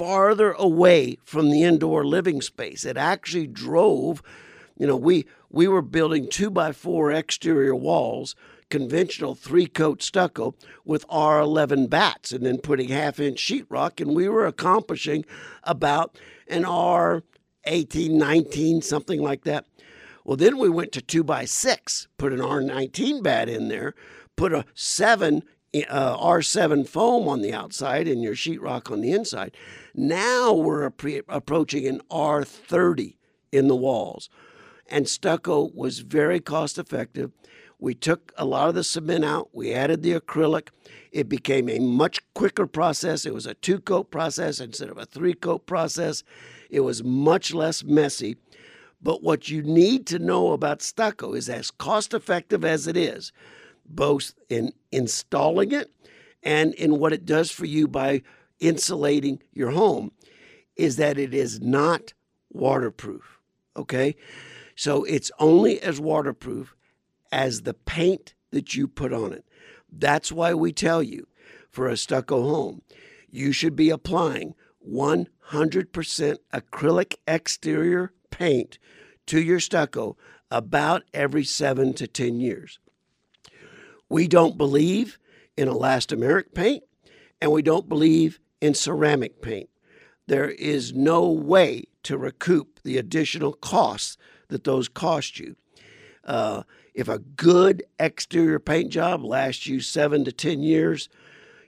farther 0.00 0.52
away 0.52 1.18
from 1.22 1.50
the 1.50 1.62
indoor 1.62 2.06
living 2.06 2.40
space. 2.40 2.86
It 2.86 2.96
actually 2.96 3.46
drove, 3.46 4.22
you 4.78 4.86
know, 4.86 4.96
we 4.96 5.26
we 5.50 5.68
were 5.68 5.82
building 5.82 6.26
two 6.26 6.48
by 6.48 6.72
four 6.72 7.12
exterior 7.12 7.74
walls, 7.74 8.34
conventional 8.70 9.34
three 9.34 9.66
coat 9.66 10.02
stucco 10.02 10.54
with 10.86 11.06
R11 11.08 11.90
batts, 11.90 12.32
and 12.32 12.46
then 12.46 12.56
putting 12.56 12.88
half 12.88 13.20
inch 13.20 13.46
sheetrock, 13.46 14.00
and 14.00 14.16
we 14.16 14.26
were 14.26 14.46
accomplishing 14.46 15.26
about 15.64 16.18
an 16.48 16.62
R18, 16.62 18.08
19, 18.08 18.80
something 18.80 19.20
like 19.20 19.44
that. 19.44 19.66
Well, 20.24 20.38
then 20.38 20.56
we 20.56 20.70
went 20.70 20.92
to 20.92 21.02
two 21.02 21.22
by 21.22 21.44
six, 21.44 22.08
put 22.16 22.32
an 22.32 22.40
R19 22.40 23.22
batt 23.22 23.50
in 23.50 23.68
there, 23.68 23.94
put 24.34 24.54
a 24.54 24.64
seven 24.72 25.42
uh, 25.74 26.16
R7 26.16 26.88
foam 26.88 27.28
on 27.28 27.42
the 27.42 27.52
outside 27.52 28.08
and 28.08 28.22
your 28.22 28.34
sheetrock 28.34 28.90
on 28.90 29.00
the 29.00 29.12
inside. 29.12 29.56
Now 29.94 30.52
we're 30.52 30.84
approaching 30.84 31.86
an 31.86 32.00
R30 32.10 33.16
in 33.52 33.68
the 33.68 33.76
walls. 33.76 34.28
And 34.88 35.08
stucco 35.08 35.70
was 35.74 36.00
very 36.00 36.40
cost 36.40 36.78
effective. 36.78 37.30
We 37.78 37.94
took 37.94 38.32
a 38.36 38.44
lot 38.44 38.68
of 38.68 38.74
the 38.74 38.84
cement 38.84 39.24
out, 39.24 39.48
we 39.52 39.72
added 39.72 40.02
the 40.02 40.18
acrylic. 40.18 40.68
It 41.12 41.28
became 41.28 41.68
a 41.68 41.78
much 41.78 42.20
quicker 42.34 42.66
process. 42.66 43.24
It 43.24 43.32
was 43.32 43.46
a 43.46 43.54
two 43.54 43.80
coat 43.80 44.10
process 44.10 44.60
instead 44.60 44.90
of 44.90 44.98
a 44.98 45.06
three 45.06 45.34
coat 45.34 45.66
process. 45.66 46.22
It 46.68 46.80
was 46.80 47.02
much 47.02 47.54
less 47.54 47.82
messy. 47.82 48.36
But 49.02 49.22
what 49.22 49.48
you 49.48 49.62
need 49.62 50.06
to 50.08 50.18
know 50.18 50.52
about 50.52 50.82
stucco 50.82 51.32
is 51.32 51.48
as 51.48 51.70
cost 51.70 52.12
effective 52.12 52.64
as 52.64 52.86
it 52.86 52.96
is, 52.96 53.32
both 53.90 54.34
in 54.48 54.72
installing 54.92 55.72
it 55.72 55.90
and 56.42 56.74
in 56.74 56.98
what 56.98 57.12
it 57.12 57.26
does 57.26 57.50
for 57.50 57.66
you 57.66 57.86
by 57.86 58.22
insulating 58.60 59.42
your 59.52 59.70
home, 59.70 60.12
is 60.76 60.96
that 60.96 61.18
it 61.18 61.34
is 61.34 61.60
not 61.60 62.12
waterproof. 62.50 63.38
Okay? 63.76 64.16
So 64.74 65.04
it's 65.04 65.30
only 65.38 65.80
as 65.80 66.00
waterproof 66.00 66.74
as 67.32 67.62
the 67.62 67.74
paint 67.74 68.34
that 68.50 68.74
you 68.74 68.88
put 68.88 69.12
on 69.12 69.32
it. 69.32 69.44
That's 69.90 70.32
why 70.32 70.54
we 70.54 70.72
tell 70.72 71.02
you 71.02 71.26
for 71.70 71.88
a 71.88 71.96
stucco 71.96 72.42
home, 72.42 72.82
you 73.30 73.52
should 73.52 73.76
be 73.76 73.90
applying 73.90 74.54
100% 74.88 76.36
acrylic 76.52 77.14
exterior 77.26 78.12
paint 78.30 78.78
to 79.26 79.40
your 79.40 79.60
stucco 79.60 80.16
about 80.50 81.02
every 81.14 81.44
seven 81.44 81.92
to 81.94 82.06
10 82.06 82.40
years. 82.40 82.78
We 84.10 84.28
don't 84.28 84.58
believe 84.58 85.18
in 85.56 85.68
elastomeric 85.68 86.52
paint 86.52 86.82
and 87.40 87.52
we 87.52 87.62
don't 87.62 87.88
believe 87.88 88.38
in 88.60 88.74
ceramic 88.74 89.40
paint. 89.40 89.70
There 90.26 90.50
is 90.50 90.92
no 90.92 91.28
way 91.30 91.84
to 92.02 92.18
recoup 92.18 92.80
the 92.82 92.98
additional 92.98 93.52
costs 93.52 94.18
that 94.48 94.64
those 94.64 94.88
cost 94.88 95.38
you. 95.38 95.56
Uh, 96.24 96.64
if 96.92 97.08
a 97.08 97.18
good 97.20 97.82
exterior 97.98 98.58
paint 98.58 98.90
job 98.90 99.24
lasts 99.24 99.66
you 99.66 99.80
seven 99.80 100.24
to 100.24 100.32
10 100.32 100.60
years, 100.60 101.08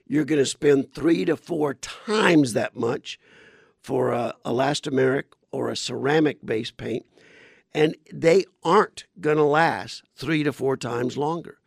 you're 0.05 0.25
going 0.25 0.39
to 0.39 0.45
spend 0.45 0.93
three 0.93 1.25
to 1.25 1.35
four 1.35 1.73
times 1.73 2.53
that 2.53 2.75
much 2.75 3.19
for 3.81 4.11
a 4.11 4.33
elastomeric 4.45 5.23
or 5.51 5.69
a 5.69 5.77
ceramic 5.77 6.45
based 6.45 6.77
paint, 6.77 7.05
and 7.73 7.95
they 8.11 8.43
aren't 8.63 9.05
going 9.19 9.37
to 9.37 9.43
last 9.43 10.03
three 10.15 10.43
to 10.43 10.51
four 10.53 10.77
times 10.77 11.17
longer. 11.17 11.57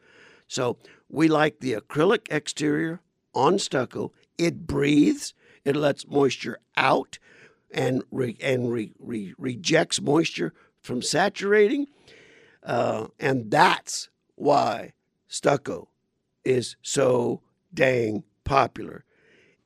So 0.49 0.79
we 1.09 1.29
like 1.29 1.61
the 1.61 1.75
acrylic 1.75 2.29
exterior 2.31 3.01
on 3.35 3.59
stucco. 3.59 4.13
It 4.39 4.67
breathes, 4.67 5.35
it 5.65 5.77
lets 5.77 6.07
moisture 6.07 6.59
out 6.77 7.19
and, 7.71 8.03
re- 8.11 8.39
and 8.41 8.71
re- 8.71 8.93
re- 8.99 9.35
rejects 9.39 10.01
moisture 10.01 10.53
from 10.81 11.03
saturating. 11.03 11.87
Uh, 12.63 13.09
and 13.19 13.51
that's 13.51 14.09
why 14.35 14.93
stucco 15.29 15.89
is 16.45 16.77
so 16.83 17.43
dang 17.73 18.25
popular 18.45 19.05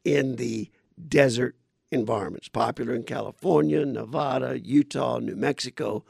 in 0.04 0.36
the 0.36 0.70
desert 1.08 1.56
environments. 1.90 2.48
Popular 2.48 2.94
in 2.94 3.02
California, 3.02 3.84
Nevada, 3.84 4.58
Utah, 4.58 5.18
New 5.18 5.36
Mexico, 5.36 6.04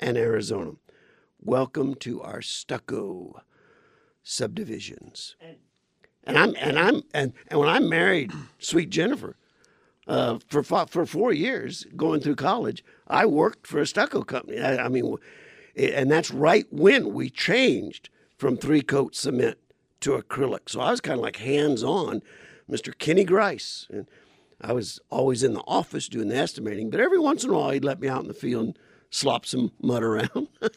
and 0.00 0.16
Arizona. 0.16 0.72
Welcome 1.40 1.94
to 1.96 2.22
our 2.22 2.42
stucco 2.42 3.42
subdivisions. 4.26 5.36
And 6.24 6.36
I'm 6.36 6.54
and 6.58 6.78
I'm 6.78 7.02
and, 7.14 7.32
and 7.46 7.60
when 7.60 7.68
I 7.68 7.78
married 7.78 8.32
sweet 8.58 8.90
Jennifer, 8.90 9.36
uh, 10.08 10.38
for 10.48 10.62
for 10.64 11.06
four 11.06 11.32
years 11.32 11.86
going 11.94 12.20
through 12.20 12.34
college, 12.34 12.84
I 13.06 13.26
worked 13.26 13.66
for 13.66 13.78
a 13.78 13.86
stucco 13.86 14.22
company. 14.22 14.58
I, 14.58 14.86
I 14.86 14.88
mean, 14.88 15.16
and 15.76 16.10
that's 16.10 16.32
right 16.32 16.66
when 16.72 17.14
we 17.14 17.30
changed 17.30 18.10
from 18.36 18.56
three 18.56 18.82
coat 18.82 19.14
cement 19.14 19.58
to 20.00 20.18
acrylic. 20.18 20.68
So 20.68 20.80
I 20.80 20.90
was 20.90 21.00
kind 21.00 21.18
of 21.18 21.22
like 21.22 21.36
hands 21.36 21.84
on, 21.84 22.22
Mr. 22.68 22.96
Kenny 22.98 23.24
Grice. 23.24 23.86
And 23.90 24.08
I 24.60 24.72
was 24.72 24.98
always 25.08 25.44
in 25.44 25.54
the 25.54 25.64
office 25.66 26.08
doing 26.08 26.28
the 26.28 26.36
estimating, 26.36 26.90
but 26.90 27.00
every 27.00 27.18
once 27.18 27.44
in 27.44 27.50
a 27.50 27.52
while 27.52 27.70
he'd 27.70 27.84
let 27.84 28.00
me 28.00 28.08
out 28.08 28.22
in 28.22 28.28
the 28.28 28.34
field 28.34 28.66
and 28.66 28.78
slop 29.10 29.46
some 29.46 29.72
mud 29.80 30.02
around. 30.02 30.48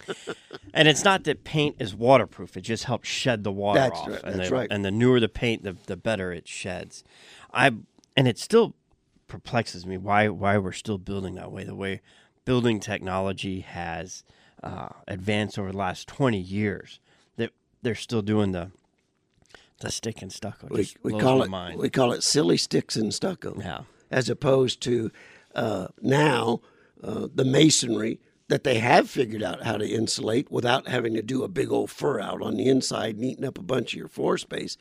And 0.72 0.88
it's 0.88 1.04
not 1.04 1.24
that 1.24 1.44
paint 1.44 1.78
is 1.80 1.96
waterproof; 1.96 2.56
it 2.56 2.62
just 2.62 2.84
helps 2.84 3.10
shed 3.10 3.44
the 3.44 3.52
water 3.52 3.80
That's 3.80 4.00
off. 4.00 4.08
right, 4.08 4.24
And 4.24 4.40
that's 4.40 4.50
the, 4.50 4.56
right. 4.56 4.68
And 4.70 4.86
the 4.86 4.92
newer 4.92 5.20
the 5.20 5.28
paint, 5.28 5.64
the 5.64 5.76
the 5.88 5.98
better 5.98 6.32
it 6.32 6.48
sheds. 6.48 7.04
I 7.52 7.72
and 8.16 8.28
it 8.28 8.38
still 8.38 8.76
perplexes 9.28 9.86
me 9.88 9.98
why 9.98 10.28
why 10.30 10.58
we're 10.60 10.72
still 10.72 11.00
building 11.00 11.36
that 11.36 11.52
way. 11.52 11.64
The 11.64 11.74
way 11.76 12.02
building 12.46 12.80
technology 12.80 13.62
has 13.62 14.24
uh, 14.62 14.90
advanced 15.08 15.58
over 15.58 15.72
the 15.72 15.78
last 15.78 16.08
twenty 16.08 16.40
years, 16.40 17.00
that 17.38 17.52
they're 17.82 17.96
still 17.96 18.22
doing 18.22 18.52
the 18.52 18.70
the 19.80 19.92
stick 19.92 20.22
and 20.22 20.32
stucco. 20.32 20.68
we 20.70 20.88
we 21.02 21.18
call 21.20 21.42
it 21.42 21.50
mind. 21.50 21.80
we 21.80 21.90
call 21.90 22.12
it 22.12 22.22
silly 22.22 22.58
sticks 22.58 22.96
and 22.96 23.12
stucco. 23.12 23.56
Yeah. 23.60 23.82
As 24.12 24.30
opposed 24.30 24.82
to 24.82 25.12
uh, 25.56 25.88
now 26.02 26.62
uh, 27.04 27.28
the 27.34 27.46
masonry 27.46 28.20
that 28.48 28.64
they 28.64 28.80
have 28.80 29.10
figured 29.10 29.44
out 29.44 29.64
how 29.64 29.78
to 29.78 29.88
insulate 29.88 30.52
without 30.52 30.88
having 30.88 31.14
to 31.14 31.22
do 31.22 31.44
a 31.44 31.48
big 31.48 31.72
old 31.72 31.92
fur 31.92 32.20
out 32.20 32.42
on 32.42 32.58
the 32.58 32.68
inside 32.68 33.16
and 33.16 33.24
eating 33.24 33.46
up 33.46 33.58
a 33.58 33.64
bunch 33.64 33.94
of 33.94 34.00
your 34.00 34.08
floor 34.08 34.38
space. 34.38 34.76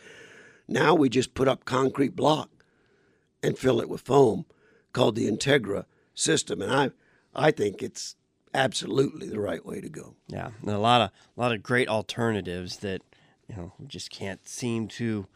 Now 0.66 0.94
we 0.94 1.09
just 1.09 1.35
put 1.35 1.48
up 1.48 1.64
concrete 1.64 2.16
block 2.16 2.50
and 3.42 3.59
fill 3.59 3.81
it 3.81 3.88
with 3.88 4.00
foam 4.00 4.46
called 4.92 5.14
the 5.14 5.31
Integra 5.31 5.85
system, 6.14 6.61
and 6.62 6.72
I 6.72 6.90
I 7.35 7.50
think 7.50 7.83
it's 7.83 8.16
absolutely 8.54 9.28
the 9.28 9.40
right 9.40 9.64
way 9.64 9.81
to 9.81 9.88
go. 9.88 10.14
Yeah, 10.28 10.50
and 10.62 10.70
a 10.70 10.78
lot 10.78 11.00
of 11.00 11.11
a 11.37 11.40
lot 11.40 11.52
of 11.52 11.62
great 11.62 11.88
alternatives 11.88 12.78
that 12.78 13.02
you 13.48 13.57
know 13.57 13.72
we 13.78 13.87
just 13.87 14.11
can't 14.11 14.46
seem 14.48 14.88
to 14.88 15.26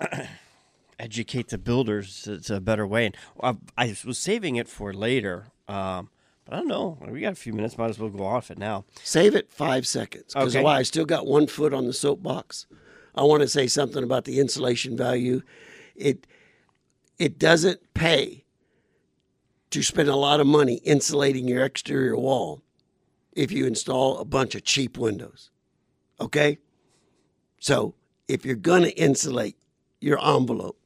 educate 0.98 1.48
the 1.48 1.58
builders. 1.58 2.26
It's 2.26 2.50
a 2.50 2.60
better 2.60 2.86
way. 2.86 3.06
And 3.06 3.16
I, 3.42 3.56
I 3.76 3.96
was 4.04 4.18
saving 4.18 4.56
it 4.56 4.68
for 4.68 4.92
later, 4.92 5.48
um, 5.68 6.08
but 6.44 6.54
I 6.54 6.58
don't 6.58 6.68
know. 6.68 6.98
We 7.08 7.20
got 7.20 7.32
a 7.32 7.36
few 7.36 7.52
minutes. 7.52 7.78
Might 7.78 7.90
as 7.90 7.98
well 7.98 8.10
go 8.10 8.24
off 8.24 8.50
it 8.50 8.58
now. 8.58 8.84
Save 9.02 9.34
it 9.34 9.50
five 9.50 9.86
seconds 9.86 10.34
because 10.34 10.56
Okay. 10.56 10.64
why? 10.64 10.78
I 10.78 10.82
still 10.82 11.04
got 11.04 11.26
one 11.26 11.46
foot 11.46 11.72
on 11.72 11.86
the 11.86 11.92
soapbox. 11.92 12.66
I 13.14 13.22
want 13.22 13.42
to 13.42 13.48
say 13.48 13.66
something 13.66 14.02
about 14.02 14.24
the 14.24 14.40
insulation 14.40 14.96
value. 14.96 15.42
It 15.94 16.26
it 17.18 17.38
doesn't 17.38 17.94
pay 17.94 18.44
to 19.70 19.82
spend 19.82 20.08
a 20.08 20.16
lot 20.16 20.40
of 20.40 20.46
money 20.46 20.74
insulating 20.84 21.46
your 21.46 21.64
exterior 21.64 22.16
wall 22.16 22.62
if 23.32 23.52
you 23.52 23.64
install 23.66 24.18
a 24.18 24.24
bunch 24.24 24.54
of 24.54 24.64
cheap 24.64 24.98
windows. 24.98 25.50
Okay? 26.20 26.58
So, 27.60 27.94
if 28.28 28.44
you're 28.44 28.56
going 28.56 28.82
to 28.82 28.90
insulate 28.98 29.56
your 30.00 30.18
envelope, 30.22 30.78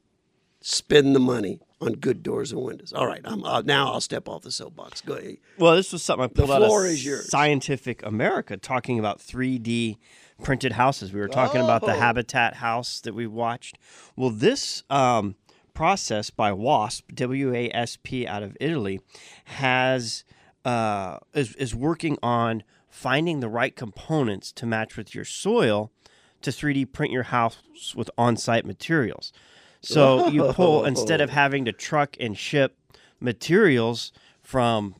spend 0.61 1.15
the 1.15 1.19
money 1.19 1.59
on 1.79 1.93
good 1.93 2.23
doors 2.23 2.51
and 2.51 2.61
windows. 2.61 2.91
All 2.93 3.05
right, 3.05 3.21
I'm 3.23 3.43
uh, 3.43 3.61
now 3.61 3.91
I'll 3.93 4.01
step 4.01 4.27
off 4.27 4.41
the 4.41 4.51
soapbox. 4.51 5.01
Go 5.01 5.13
ahead. 5.13 5.37
Well, 5.57 5.75
this 5.75 5.91
was 5.93 6.03
something 6.03 6.25
I 6.25 6.27
pulled 6.27 6.51
out 6.51 6.63
floor 6.65 6.85
of 6.85 6.91
is 6.91 7.05
yours. 7.05 7.29
Scientific 7.29 8.03
America 8.05 8.57
talking 8.57 8.97
about 8.99 9.19
3D 9.19 9.97
printed 10.43 10.73
houses. 10.73 11.13
We 11.13 11.19
were 11.19 11.27
talking 11.27 11.61
about 11.61 11.81
the 11.81 11.93
Oh. 11.93 11.99
Habitat 11.99 12.55
house 12.55 12.99
that 13.01 13.13
we 13.13 13.27
watched. 13.27 13.77
Well, 14.15 14.29
this 14.29 14.83
um, 14.89 15.35
process 15.73 16.29
by 16.29 16.51
WASP, 16.51 17.13
W 17.13 17.53
A 17.53 17.69
S 17.71 17.97
P, 18.01 18.25
out 18.27 18.43
of 18.43 18.57
Italy, 18.59 18.99
has 19.45 20.23
uh, 20.65 21.19
is 21.33 21.55
is 21.55 21.75
working 21.75 22.17
on 22.23 22.63
finding 22.89 23.39
the 23.39 23.49
right 23.49 23.75
components 23.75 24.51
to 24.53 24.65
match 24.65 24.97
with 24.97 25.13
your 25.13 25.25
soil 25.25 25.91
to 26.41 26.49
3D 26.51 26.91
print 26.91 27.11
your 27.11 27.23
house 27.23 27.57
with 27.95 28.09
on-site 28.17 28.65
materials. 28.65 29.31
So 29.81 30.27
you 30.27 30.51
pull 30.53 30.85
instead 30.91 31.21
of 31.21 31.29
having 31.29 31.65
to 31.65 31.71
truck 31.71 32.15
and 32.19 32.37
ship 32.37 32.75
materials 33.19 34.11
from 34.41 34.95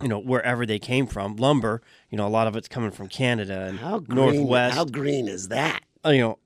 you 0.00 0.08
know 0.08 0.18
wherever 0.18 0.66
they 0.66 0.78
came 0.78 1.06
from, 1.06 1.36
lumber, 1.36 1.82
you 2.10 2.18
know 2.18 2.26
a 2.26 2.30
lot 2.30 2.46
of 2.46 2.56
it's 2.56 2.68
coming 2.68 2.90
from 2.90 3.08
Canada 3.08 3.66
and 3.66 3.78
How 3.78 3.98
green, 3.98 4.16
Northwest. 4.16 4.74
How 4.74 4.84
green 4.84 5.28
is 5.28 5.48
that? 5.48 5.82
Uh, 6.04 6.10
you 6.10 6.20
know 6.20 6.38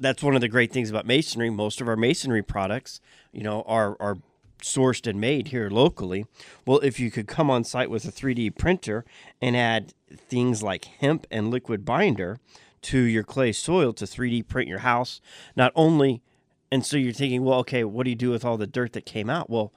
that's 0.00 0.22
one 0.22 0.34
of 0.34 0.40
the 0.40 0.48
great 0.48 0.72
things 0.72 0.90
about 0.90 1.06
masonry. 1.06 1.50
Most 1.50 1.80
of 1.80 1.88
our 1.88 1.96
masonry 1.96 2.42
products, 2.42 3.00
you 3.32 3.42
know, 3.42 3.62
are 3.62 3.96
are 4.00 4.18
sourced 4.62 5.06
and 5.06 5.20
made 5.20 5.48
here 5.48 5.70
locally. 5.70 6.26
Well, 6.66 6.80
if 6.80 6.98
you 6.98 7.10
could 7.10 7.28
come 7.28 7.50
on 7.50 7.64
site 7.64 7.90
with 7.90 8.04
a 8.04 8.12
3D 8.12 8.56
printer 8.56 9.04
and 9.40 9.56
add 9.56 9.94
things 10.10 10.62
like 10.62 10.84
hemp 11.00 11.26
and 11.30 11.50
liquid 11.50 11.84
binder 11.84 12.38
to 12.82 12.98
your 12.98 13.24
clay 13.24 13.52
soil 13.52 13.92
to 13.94 14.04
3D 14.04 14.48
print 14.48 14.68
your 14.68 14.80
house, 14.80 15.20
not 15.56 15.72
only 15.74 16.22
and 16.70 16.84
so 16.84 16.96
you're 16.96 17.12
thinking, 17.12 17.44
well, 17.44 17.60
okay, 17.60 17.84
what 17.84 18.04
do 18.04 18.10
you 18.10 18.16
do 18.16 18.30
with 18.30 18.44
all 18.44 18.56
the 18.56 18.66
dirt 18.66 18.92
that 18.92 19.06
came 19.06 19.30
out? 19.30 19.48
Well, 19.48 19.72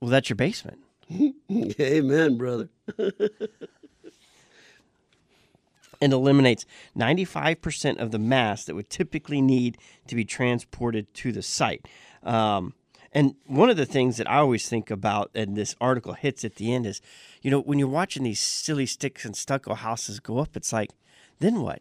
well, 0.00 0.10
that's 0.10 0.28
your 0.28 0.36
basement. 0.36 0.78
Amen, 1.80 2.36
brother. 2.36 2.68
and 6.02 6.12
eliminates 6.12 6.66
95% 6.96 7.98
of 7.98 8.10
the 8.10 8.18
mass 8.18 8.64
that 8.64 8.74
would 8.74 8.90
typically 8.90 9.40
need 9.40 9.78
to 10.08 10.16
be 10.16 10.24
transported 10.24 11.14
to 11.14 11.30
the 11.30 11.42
site. 11.42 11.86
Um, 12.24 12.74
and 13.12 13.36
one 13.46 13.70
of 13.70 13.76
the 13.76 13.86
things 13.86 14.16
that 14.16 14.28
I 14.28 14.38
always 14.38 14.68
think 14.68 14.90
about, 14.90 15.30
and 15.34 15.56
this 15.56 15.76
article 15.80 16.14
hits 16.14 16.44
at 16.44 16.56
the 16.56 16.74
end, 16.74 16.86
is 16.86 17.00
you 17.42 17.50
know, 17.50 17.60
when 17.60 17.78
you're 17.78 17.86
watching 17.86 18.24
these 18.24 18.40
silly 18.40 18.86
sticks 18.86 19.24
and 19.24 19.36
stucco 19.36 19.74
houses 19.74 20.18
go 20.18 20.38
up, 20.38 20.56
it's 20.56 20.72
like, 20.72 20.90
then 21.38 21.60
what? 21.60 21.80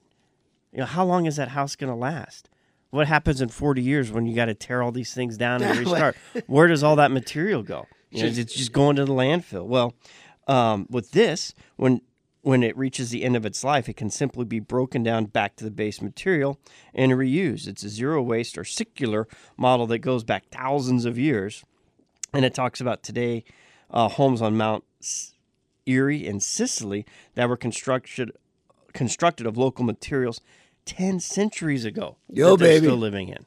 You 0.72 0.80
know, 0.80 0.86
how 0.86 1.04
long 1.04 1.26
is 1.26 1.38
that 1.38 1.50
house 1.50 1.76
going 1.76 1.92
to 1.92 1.98
last? 1.98 2.50
What 2.92 3.08
happens 3.08 3.42
in 3.42 3.50
40 3.50 3.82
years 3.82 4.12
when 4.12 4.26
you 4.26 4.36
got 4.36 4.46
to 4.46 4.54
tear 4.54 4.84
all 4.84 4.92
these 4.92 5.14
things 5.14 5.38
down 5.38 5.64
and 5.64 5.80
restart? 5.86 6.16
Where 6.48 6.68
does 6.68 6.84
all 6.84 6.98
that 6.98 7.12
material 7.12 7.64
go? 7.64 7.88
You 8.12 8.24
know, 8.24 8.30
it's 8.30 8.54
just 8.54 8.74
going 8.74 8.98
to 8.98 9.06
the 9.06 9.14
landfill. 9.14 9.66
Well, 9.66 9.94
um, 10.48 10.86
with 10.90 11.12
this, 11.12 11.54
when 11.78 12.02
when 12.44 12.64
it 12.64 12.76
reaches 12.76 13.12
the 13.12 13.24
end 13.24 13.36
of 13.36 13.46
its 13.46 13.64
life, 13.64 13.88
it 13.88 13.96
can 13.96 14.10
simply 14.10 14.46
be 14.46 14.60
broken 14.60 15.04
down 15.04 15.26
back 15.26 15.56
to 15.56 15.64
the 15.64 15.72
base 15.72 16.02
material 16.02 16.60
and 16.94 17.12
reused. 17.12 17.68
It's 17.68 17.84
a 17.84 17.90
zero 17.90 18.22
waste 18.22 18.58
or 18.58 18.64
circular 18.64 19.28
model 19.58 19.86
that 19.88 20.00
goes 20.00 20.24
back 20.24 20.46
thousands 20.52 21.06
of 21.06 21.20
years. 21.20 21.64
And 22.34 22.44
it 22.44 22.56
talks 22.56 22.82
about 22.82 23.04
today 23.04 23.44
uh, 23.92 24.08
homes 24.08 24.42
on 24.42 24.58
Mount 24.58 24.84
Erie 25.86 26.26
in 26.26 26.40
Sicily 26.40 27.06
that 27.36 27.48
were 27.48 27.58
constructed 27.58 28.32
constructed 28.94 29.46
of 29.48 29.58
local 29.58 29.86
materials 29.86 30.42
10 30.86 31.20
centuries 31.20 31.86
ago 31.86 32.18
Yo, 32.30 32.52
that 32.56 32.64
they're 32.64 32.74
baby. 32.76 32.86
still 32.88 32.98
living 32.98 33.30
in. 33.30 33.46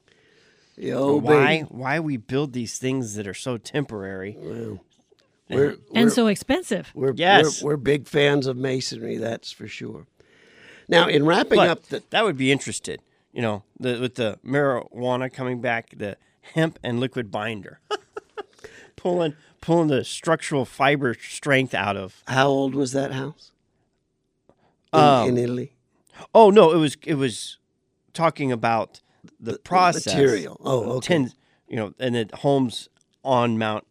Yo, 0.77 1.15
why 1.17 1.45
baby. 1.57 1.67
why 1.69 1.99
we 1.99 2.17
build 2.17 2.53
these 2.53 2.77
things 2.77 3.15
that 3.15 3.27
are 3.27 3.33
so 3.33 3.57
temporary 3.57 4.35
We're, 4.39 4.77
and 5.49 5.79
we're, 5.91 6.09
so 6.09 6.27
expensive. 6.27 6.91
we're, 6.95 7.13
Yes. 7.15 7.61
we're, 7.61 7.71
we're 7.71 7.77
big 7.77 8.07
fans 8.07 8.47
of 8.47 8.57
masonry, 8.57 9.17
that's 9.17 9.51
for 9.51 9.67
sure. 9.67 10.07
Now, 10.87 11.07
in 11.07 11.25
wrapping 11.25 11.57
But 11.57 11.69
up 11.69 11.83
the. 11.83 12.03
that 12.09 12.23
would 12.25 12.37
be 12.37 12.51
interested. 12.51 13.01
You 13.31 13.41
know, 13.41 13.63
the, 13.79 13.99
with 13.99 14.15
the 14.15 14.39
marijuana 14.45 15.31
coming 15.31 15.59
back, 15.61 15.93
the 15.97 16.17
hemp 16.53 16.79
and 16.83 16.99
liquid 16.99 17.31
binder, 17.31 17.79
pulling 18.95 19.35
pulling 19.61 19.87
the 19.87 20.03
structural 20.03 20.63
fiber 20.65 21.13
strength 21.15 21.73
out 21.73 21.97
of. 21.97 22.21
How 22.27 22.47
old 22.47 22.75
was 22.75 22.91
that 22.93 23.11
house? 23.13 23.51
In, 24.93 24.99
Um, 24.99 25.29
in 25.29 25.37
Italy? 25.37 25.73
Oh 26.33 26.49
no, 26.49 26.71
it 26.71 26.77
was 26.77 26.97
it 27.05 27.15
was 27.15 27.57
talking 28.13 28.51
about 28.51 29.01
the, 29.39 29.57
process 29.59 30.05
material. 30.07 30.59
Oh, 30.63 30.93
okay. 30.97 31.07
Ten, 31.07 31.31
you 31.67 31.75
know, 31.75 31.93
and 31.99 32.15
that 32.15 32.33
homes 32.35 32.89
on 33.23 33.57
Mount 33.57 33.85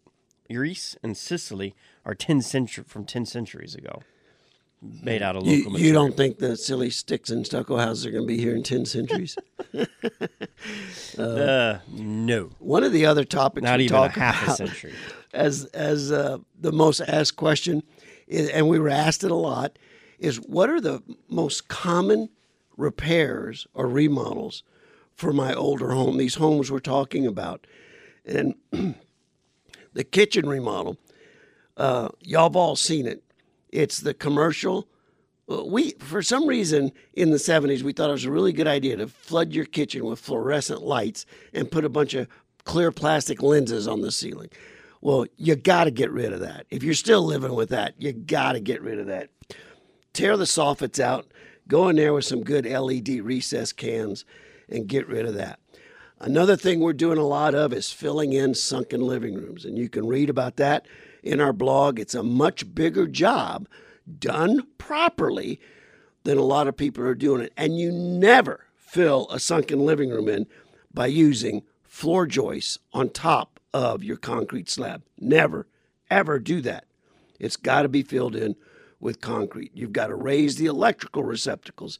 Eris 0.48 0.96
in 1.02 1.14
Sicily 1.14 1.74
are 2.04 2.14
ten 2.14 2.40
century 2.42 2.84
from 2.87 3.04
ten 3.04 3.26
centuries 3.26 3.74
ago, 3.74 4.02
made 4.80 5.22
out 5.22 5.37
of 5.37 5.42
local 5.42 5.52
You, 5.56 5.64
material. 5.70 5.80
you 5.87 5.92
don't 5.92 6.16
think 6.16 6.38
the 6.38 6.56
silly 6.56 6.90
sticks 6.90 7.30
and 7.30 7.44
stucco 7.46 7.76
houses 7.78 8.06
are 8.06 8.10
going 8.10 8.24
to 8.24 8.28
be 8.28 8.38
here 8.38 8.54
in 8.54 8.62
10 8.62 8.84
centuries? 8.87 9.37
Uh, 11.18 11.78
no, 11.90 12.50
One 12.58 12.82
of 12.84 12.92
the 12.92 13.06
other 13.06 13.24
topics 13.24 13.62
not 13.64 13.78
we 13.78 13.84
even 13.84 13.96
a 13.96 14.00
talk 14.08 14.12
half 14.16 14.40
a 14.40 14.44
about 14.46 14.56
century. 14.56 14.94
as 15.32 15.64
as 15.66 16.10
uh, 16.10 16.38
the 16.58 16.72
most 16.72 17.00
asked 17.00 17.37
question, 17.37 17.82
is, 18.26 18.48
and 18.48 18.68
we 18.68 18.78
were 18.78 18.88
asked 18.88 19.22
it 19.24 19.30
a 19.30 19.34
lot, 19.37 19.78
is 20.24 20.37
what 20.40 20.70
are 20.70 20.80
the 20.80 21.02
most 21.28 21.68
common 21.68 22.30
repairs 22.76 23.66
or 23.74 23.87
remodels 23.87 24.62
for 25.14 25.32
my 25.32 25.52
older 25.54 25.90
home? 25.90 26.16
These 26.16 26.37
homes 26.37 26.70
we're 26.70 26.78
talking 26.78 27.26
about, 27.26 27.66
and 28.24 28.54
the 29.92 30.04
kitchen 30.04 30.48
remodel. 30.48 30.96
Uh, 31.76 32.08
y'all 32.20 32.44
have 32.44 32.56
all 32.56 32.76
seen 32.76 33.06
it. 33.06 33.22
It's 33.70 33.98
the 34.00 34.14
commercial. 34.14 34.88
uh, 35.50 35.64
We, 35.64 35.90
for 35.98 36.22
some 36.22 36.46
reason, 36.46 36.92
in 37.12 37.30
the 37.30 37.37
'70s, 37.37 37.82
we 37.82 37.92
thought 37.92 38.08
it 38.08 38.12
was 38.12 38.24
a 38.24 38.30
really 38.30 38.52
good 38.52 38.68
idea 38.68 38.96
to 38.96 39.08
flood 39.08 39.52
your 39.52 39.64
kitchen 39.66 40.04
with 40.04 40.20
fluorescent 40.20 40.82
lights 40.82 41.26
and 41.52 41.70
put 41.70 41.84
a 41.84 41.88
bunch 41.88 42.14
of 42.14 42.28
clear 42.64 42.90
plastic 42.92 43.42
lenses 43.42 43.87
on 43.87 44.00
the 44.00 44.12
ceiling. 44.12 44.48
Well, 45.02 45.26
you 45.37 45.54
got 45.54 45.84
to 45.84 45.90
get 45.90 46.10
rid 46.12 46.32
of 46.32 46.40
that. 46.40 46.64
If 46.70 46.82
you're 46.82 46.94
still 46.94 47.22
living 47.22 47.54
with 47.54 47.68
that, 47.68 47.94
you 47.98 48.12
got 48.12 48.52
to 48.52 48.60
get 48.60 48.80
rid 48.80 48.98
of 48.98 49.06
that. 49.08 49.28
Tear 50.14 50.38
the 50.38 50.44
soffits 50.44 50.98
out, 50.98 51.27
Go 51.66 51.88
in 51.88 51.96
there 51.96 52.12
with 52.12 52.24
some 52.24 52.42
good 52.44 52.66
LED 52.66 53.09
recess 53.22 53.72
cans 53.72 54.24
and 54.68 54.87
get 54.87 55.09
rid 55.09 55.27
of 55.27 55.35
that. 55.35 55.59
Another 56.20 56.57
thing 56.57 56.81
we're 56.81 56.92
doing 56.92 57.18
a 57.18 57.27
lot 57.27 57.55
of 57.55 57.72
is 57.72 57.92
filling 57.92 58.33
in 58.33 58.55
sunken 58.55 59.00
living 59.00 59.35
rooms, 59.35 59.64
and 59.64 59.77
you 59.77 59.88
can 59.88 60.07
read 60.07 60.31
about 60.31 60.57
that 60.57 60.87
in 61.22 61.40
our 61.40 61.53
blog. 61.53 61.98
It's 61.98 62.14
a 62.14 62.22
much 62.22 62.74
bigger 62.74 63.07
job 63.07 63.68
done 64.18 64.66
properly 64.79 65.61
than 66.24 66.38
a 66.38 66.42
lot 66.42 66.68
of 66.68 66.77
people 66.77 67.05
are 67.05 67.14
doing 67.14 67.42
it. 67.42 67.53
And 67.57 67.79
you 67.79 67.90
never 67.90 68.66
fill 68.77 69.27
a 69.31 69.40
sunken 69.40 69.81
living 69.81 70.11
room 70.11 70.29
in 70.29 70.46
by 70.92 71.07
using 71.07 71.62
floor 71.83 72.27
joists 72.27 72.79
on 72.92 73.11
top 73.11 73.59
of 73.72 74.05
your 74.05 74.16
concrete 74.16 74.70
slab. 74.70 75.03
Never, 75.18 75.66
ever 76.11 76.38
do 76.38 76.61
that. 76.61 76.85
It's 77.40 77.57
got 77.57 77.83
to 77.83 77.88
be 77.88 78.03
filled 78.03 78.37
in 78.37 78.55
with 79.04 79.20
concrete. 79.20 79.70
You've 79.74 79.92
got 79.92 80.06
to 80.06 80.14
raise 80.14 80.56
the 80.56 80.66
electrical 80.66 81.22
receptacles 81.22 81.98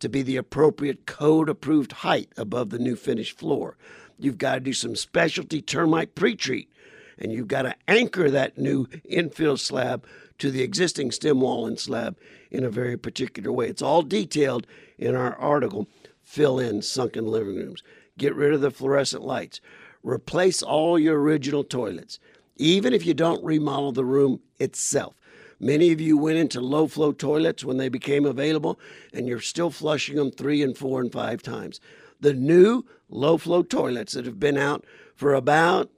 to 0.00 0.08
be 0.08 0.22
the 0.22 0.36
appropriate 0.36 1.06
code 1.06 1.48
approved 1.48 1.92
height 1.92 2.30
above 2.36 2.68
the 2.68 2.78
new 2.78 2.94
finished 2.94 3.38
floor. 3.38 3.78
You've 4.18 4.38
got 4.38 4.54
to 4.54 4.60
do 4.60 4.74
some 4.74 4.94
specialty 4.94 5.62
termite 5.62 6.14
pre-treat 6.14 6.70
and 7.18 7.32
you've 7.32 7.48
got 7.48 7.62
to 7.62 7.74
anchor 7.88 8.30
that 8.30 8.58
new 8.58 8.86
infill 9.10 9.58
slab 9.58 10.04
to 10.38 10.50
the 10.50 10.62
existing 10.62 11.10
stem 11.10 11.40
wall 11.40 11.66
and 11.66 11.78
slab 11.78 12.18
in 12.50 12.64
a 12.64 12.70
very 12.70 12.98
particular 12.98 13.50
way. 13.50 13.68
It's 13.68 13.82
all 13.82 14.02
detailed 14.02 14.66
in 14.98 15.14
our 15.14 15.34
article, 15.36 15.88
Fill 16.22 16.58
in 16.58 16.82
Sunken 16.82 17.26
Living 17.26 17.56
Rooms. 17.56 17.82
Get 18.18 18.34
rid 18.34 18.52
of 18.52 18.60
the 18.60 18.70
fluorescent 18.70 19.24
lights. 19.24 19.60
Replace 20.02 20.62
all 20.62 20.98
your 20.98 21.18
original 21.20 21.64
toilets, 21.64 22.18
even 22.56 22.92
if 22.92 23.06
you 23.06 23.14
don't 23.14 23.42
remodel 23.42 23.92
the 23.92 24.04
room 24.04 24.40
itself. 24.58 25.14
Many 25.62 25.92
of 25.92 26.00
you 26.00 26.18
went 26.18 26.38
into 26.38 26.60
low 26.60 26.88
flow 26.88 27.12
toilets 27.12 27.64
when 27.64 27.76
they 27.76 27.88
became 27.88 28.26
available, 28.26 28.80
and 29.14 29.28
you're 29.28 29.40
still 29.40 29.70
flushing 29.70 30.16
them 30.16 30.32
three 30.32 30.60
and 30.60 30.76
four 30.76 31.00
and 31.00 31.12
five 31.12 31.40
times. 31.40 31.80
The 32.20 32.34
new 32.34 32.84
low 33.08 33.38
flow 33.38 33.62
toilets 33.62 34.14
that 34.14 34.26
have 34.26 34.40
been 34.40 34.58
out 34.58 34.84
for 35.14 35.34
about 35.34 35.88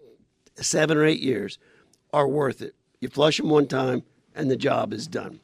seven 0.56 0.98
or 0.98 1.06
eight 1.06 1.20
years 1.20 1.58
are 2.12 2.28
worth 2.28 2.60
it. 2.60 2.74
You 3.00 3.08
flush 3.08 3.38
them 3.38 3.48
one 3.48 3.66
time, 3.66 4.02
and 4.34 4.50
the 4.50 4.56
job 4.56 4.92
is 4.92 5.06
done. 5.06 5.40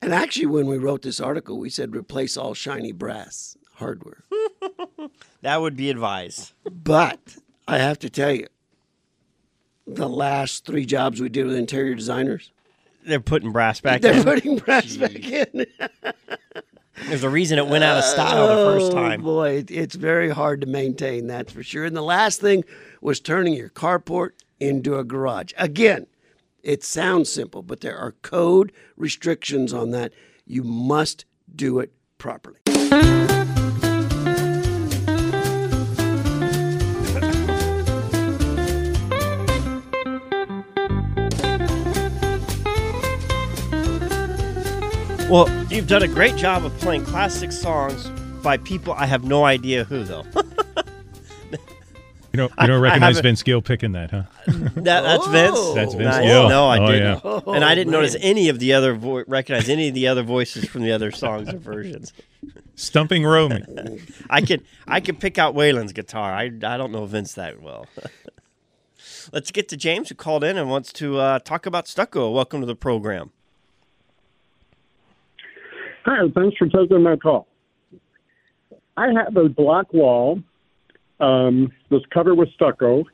And 0.00 0.14
actually, 0.14 0.46
when 0.46 0.66
we 0.66 0.78
wrote 0.78 1.02
this 1.02 1.20
article, 1.20 1.58
we 1.58 1.68
said 1.68 1.94
replace 1.94 2.38
all 2.38 2.54
shiny 2.54 2.92
brass 2.92 3.56
hardware. 3.74 4.24
That 5.42 5.60
would 5.60 5.76
be 5.76 5.90
advised. 5.90 6.52
But 6.70 7.18
I 7.66 7.78
have 7.78 7.98
to 7.98 8.08
tell 8.08 8.30
you, 8.30 8.46
the 9.96 10.08
last 10.08 10.64
three 10.66 10.84
jobs 10.86 11.20
we 11.20 11.28
did 11.28 11.46
with 11.46 11.54
interior 11.56 11.94
designers, 11.94 12.50
They're 13.04 13.20
putting 13.20 13.52
brass 13.52 13.80
back 13.80 14.00
they're 14.00 14.14
in. 14.18 14.24
putting 14.24 14.56
brass 14.58 14.96
back 14.96 15.14
in. 15.24 15.66
There's 17.08 17.24
a 17.24 17.30
reason 17.30 17.58
it 17.58 17.66
went 17.66 17.84
out 17.84 17.98
of 17.98 18.04
style 18.04 18.46
the 18.48 18.52
oh, 18.54 18.72
first 18.78 18.92
Oh, 18.92 18.94
time. 18.94 19.22
boy, 19.22 19.56
it- 19.58 19.70
it's 19.70 19.94
very 19.94 20.28
hard 20.30 20.60
to 20.60 20.66
maintain, 20.66 21.26
that's 21.26 21.52
for 21.52 21.62
sure. 21.62 21.84
And 21.84 21.96
the 21.96 22.02
last 22.02 22.40
thing 22.40 22.64
was 23.00 23.18
turning 23.18 23.54
your 23.54 23.70
carport 23.70 24.30
into 24.60 24.98
a 24.98 25.04
garage. 25.04 25.52
Again, 25.56 26.06
it 26.62 26.84
sounds 26.84 27.32
simple, 27.32 27.62
but 27.62 27.80
there 27.80 27.96
are 27.98 28.12
code 28.22 28.72
restrictions 28.96 29.72
on 29.72 29.90
that. 29.90 30.12
You 30.46 30.62
must 30.62 31.24
do 31.56 31.78
it 31.80 31.92
properly. 32.18 32.58
Well, 45.32 45.48
you've 45.70 45.86
done 45.86 46.02
a 46.02 46.08
great 46.08 46.36
job 46.36 46.62
of 46.66 46.76
playing 46.78 47.06
classic 47.06 47.52
songs 47.52 48.06
by 48.42 48.58
people 48.58 48.92
I 48.92 49.06
have 49.06 49.24
no 49.24 49.44
idea 49.46 49.84
who 49.84 50.04
though. 50.04 50.24
You 52.34 52.38
don't, 52.38 52.52
I- 52.56 52.64
you 52.64 52.68
don't 52.68 52.78
I 52.78 52.80
recognize 52.80 53.16
haven't- 53.16 53.28
Vince 53.28 53.42
Gill 53.42 53.60
picking 53.60 53.92
that, 53.92 54.10
huh? 54.10 54.22
That, 54.46 55.02
that's 55.02 55.26
Vince. 55.26 55.74
That's 55.74 55.92
Vince 55.92 56.16
Nice. 56.16 56.24
Gill. 56.24 56.48
No, 56.48 56.66
I 56.66 56.78
Oh, 56.78 56.86
didn't. 56.86 57.20
yeah. 57.22 57.54
and 57.54 57.62
I 57.62 57.74
didn't 57.74 57.92
Oh, 57.94 57.98
notice 57.98 58.14
man. 58.14 58.22
any 58.22 58.48
of 58.48 58.58
the 58.58 58.72
other 58.72 58.94
vo- 58.94 59.24
recognize 59.26 59.68
any 59.68 59.88
of 59.88 59.94
the 59.94 60.08
other 60.08 60.22
voices 60.22 60.64
from 60.66 60.82
the 60.82 60.92
other 60.92 61.10
songs 61.10 61.52
or 61.52 61.58
versions. 61.58 62.14
Stumping 62.74 63.24
Romy. 63.24 63.62
I 64.30 64.40
could 64.40 64.64
I 64.88 65.00
could 65.00 65.20
pick 65.20 65.36
out 65.38 65.54
Waylon's 65.54 65.92
guitar. 65.92 66.32
I 66.32 66.44
I 66.44 66.78
don't 66.78 66.90
know 66.90 67.04
Vince 67.04 67.34
that 67.34 67.60
well. 67.60 67.86
Let's 69.32 69.50
get 69.50 69.68
to 69.68 69.76
James 69.76 70.08
who 70.08 70.14
called 70.14 70.42
in 70.42 70.56
and 70.56 70.70
wants 70.70 70.90
to 70.94 71.18
uh, 71.18 71.38
talk 71.40 71.66
about 71.66 71.86
stucco. 71.86 72.30
Welcome 72.30 72.60
to 72.60 72.66
the 72.66 72.74
program. 72.76 73.30
Hi, 76.04 76.28
thanks 76.34 76.56
for 76.56 76.66
taking 76.66 77.02
my 77.02 77.16
call. 77.16 77.46
I 78.96 79.08
have 79.12 79.36
a 79.36 79.48
block 79.48 79.92
wall 79.92 80.42
um, 81.20 81.72
that's 81.90 82.04
covered 82.12 82.34
with 82.34 82.48
stucco, 82.54 83.04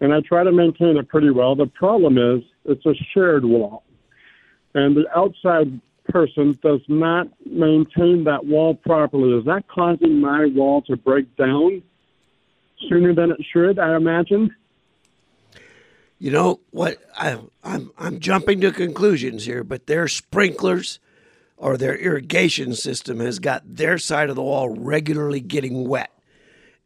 and 0.00 0.14
I 0.14 0.20
try 0.20 0.44
to 0.44 0.52
maintain 0.52 0.96
it 0.96 1.08
pretty 1.08 1.30
well. 1.30 1.56
The 1.56 1.66
problem 1.66 2.16
is 2.16 2.44
it's 2.64 2.86
a 2.86 2.94
shared 3.12 3.44
wall, 3.44 3.82
and 4.74 4.96
the 4.96 5.04
outside 5.16 5.80
person 6.08 6.58
does 6.62 6.80
not 6.88 7.26
maintain 7.44 8.24
that 8.24 8.46
wall 8.46 8.74
properly. 8.74 9.36
Is 9.36 9.44
that 9.46 9.66
causing 9.68 10.20
my 10.20 10.46
wall 10.46 10.82
to 10.82 10.96
break 10.96 11.36
down 11.36 11.82
sooner 12.88 13.14
than 13.14 13.32
it 13.32 13.40
should, 13.52 13.78
I 13.78 13.96
imagine? 13.96 14.54
You 16.18 16.30
know 16.30 16.60
what? 16.70 16.98
I, 17.16 17.38
I'm 17.62 17.92
I'm 17.98 18.20
jumping 18.20 18.60
to 18.62 18.72
conclusions 18.72 19.44
here, 19.44 19.62
but 19.62 19.86
their 19.86 20.08
sprinklers 20.08 20.98
or 21.58 21.76
their 21.76 21.96
irrigation 21.96 22.72
system 22.74 23.20
has 23.20 23.38
got 23.38 23.62
their 23.66 23.98
side 23.98 24.30
of 24.30 24.36
the 24.36 24.42
wall 24.42 24.70
regularly 24.70 25.40
getting 25.40 25.88
wet, 25.88 26.10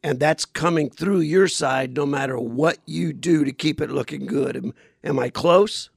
and 0.02 0.18
that's 0.18 0.44
coming 0.44 0.90
through 0.90 1.20
your 1.20 1.46
side 1.46 1.94
no 1.94 2.06
matter 2.06 2.38
what 2.38 2.78
you 2.86 3.12
do 3.12 3.44
to 3.44 3.52
keep 3.52 3.80
it 3.80 3.90
looking 3.90 4.26
good. 4.26 4.56
Am, 4.56 4.74
am 5.04 5.18
I 5.18 5.28
close? 5.28 5.90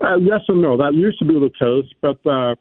Uh, 0.00 0.16
yes 0.16 0.40
and 0.48 0.62
no. 0.62 0.76
That 0.76 0.94
used 0.94 1.18
to 1.18 1.24
be 1.24 1.34
the 1.34 1.50
case, 1.50 1.92
but 2.00 2.24
uh, 2.26 2.54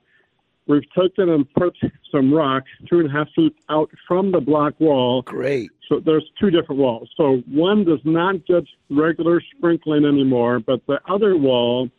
we've 0.67 0.89
taken 0.98 1.30
and 1.30 1.52
put 1.54 1.76
some 2.12 2.34
rock 2.34 2.63
two 2.89 3.00
and 3.00 3.10
a 3.10 3.12
half 3.12 3.28
feet 3.36 3.56
out 3.69 3.89
from 4.08 4.32
the 4.32 4.39
block 4.39 4.80
wall. 4.80 5.21
Great. 5.21 5.69
So 5.88 6.00
there's 6.00 6.26
two 6.39 6.50
different 6.50 6.82
walls. 6.82 7.10
So 7.15 7.43
one 7.52 7.84
does 7.84 8.00
not 8.04 8.45
get 8.45 8.63
regular 8.89 9.41
sprinkling 9.56 10.06
anymore, 10.06 10.60
but 10.60 10.82
the 10.88 11.00
other 11.08 11.38
wall, 11.38 11.89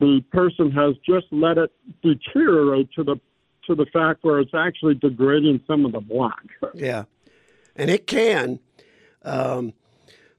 the 0.00 0.22
person 0.32 0.70
has 0.70 0.94
just 1.04 1.26
let 1.30 1.58
it 1.58 1.70
deteriorate 2.02 2.90
to 2.92 3.04
the 3.04 3.16
to 3.66 3.74
the 3.74 3.86
fact 3.86 4.22
where 4.22 4.38
it's 4.38 4.54
actually 4.54 4.94
degrading 4.94 5.60
some 5.66 5.84
of 5.84 5.92
the 5.92 6.00
block. 6.00 6.42
Yeah, 6.74 7.04
and 7.74 7.90
it 7.90 8.06
can. 8.06 8.60
Um, 9.22 9.72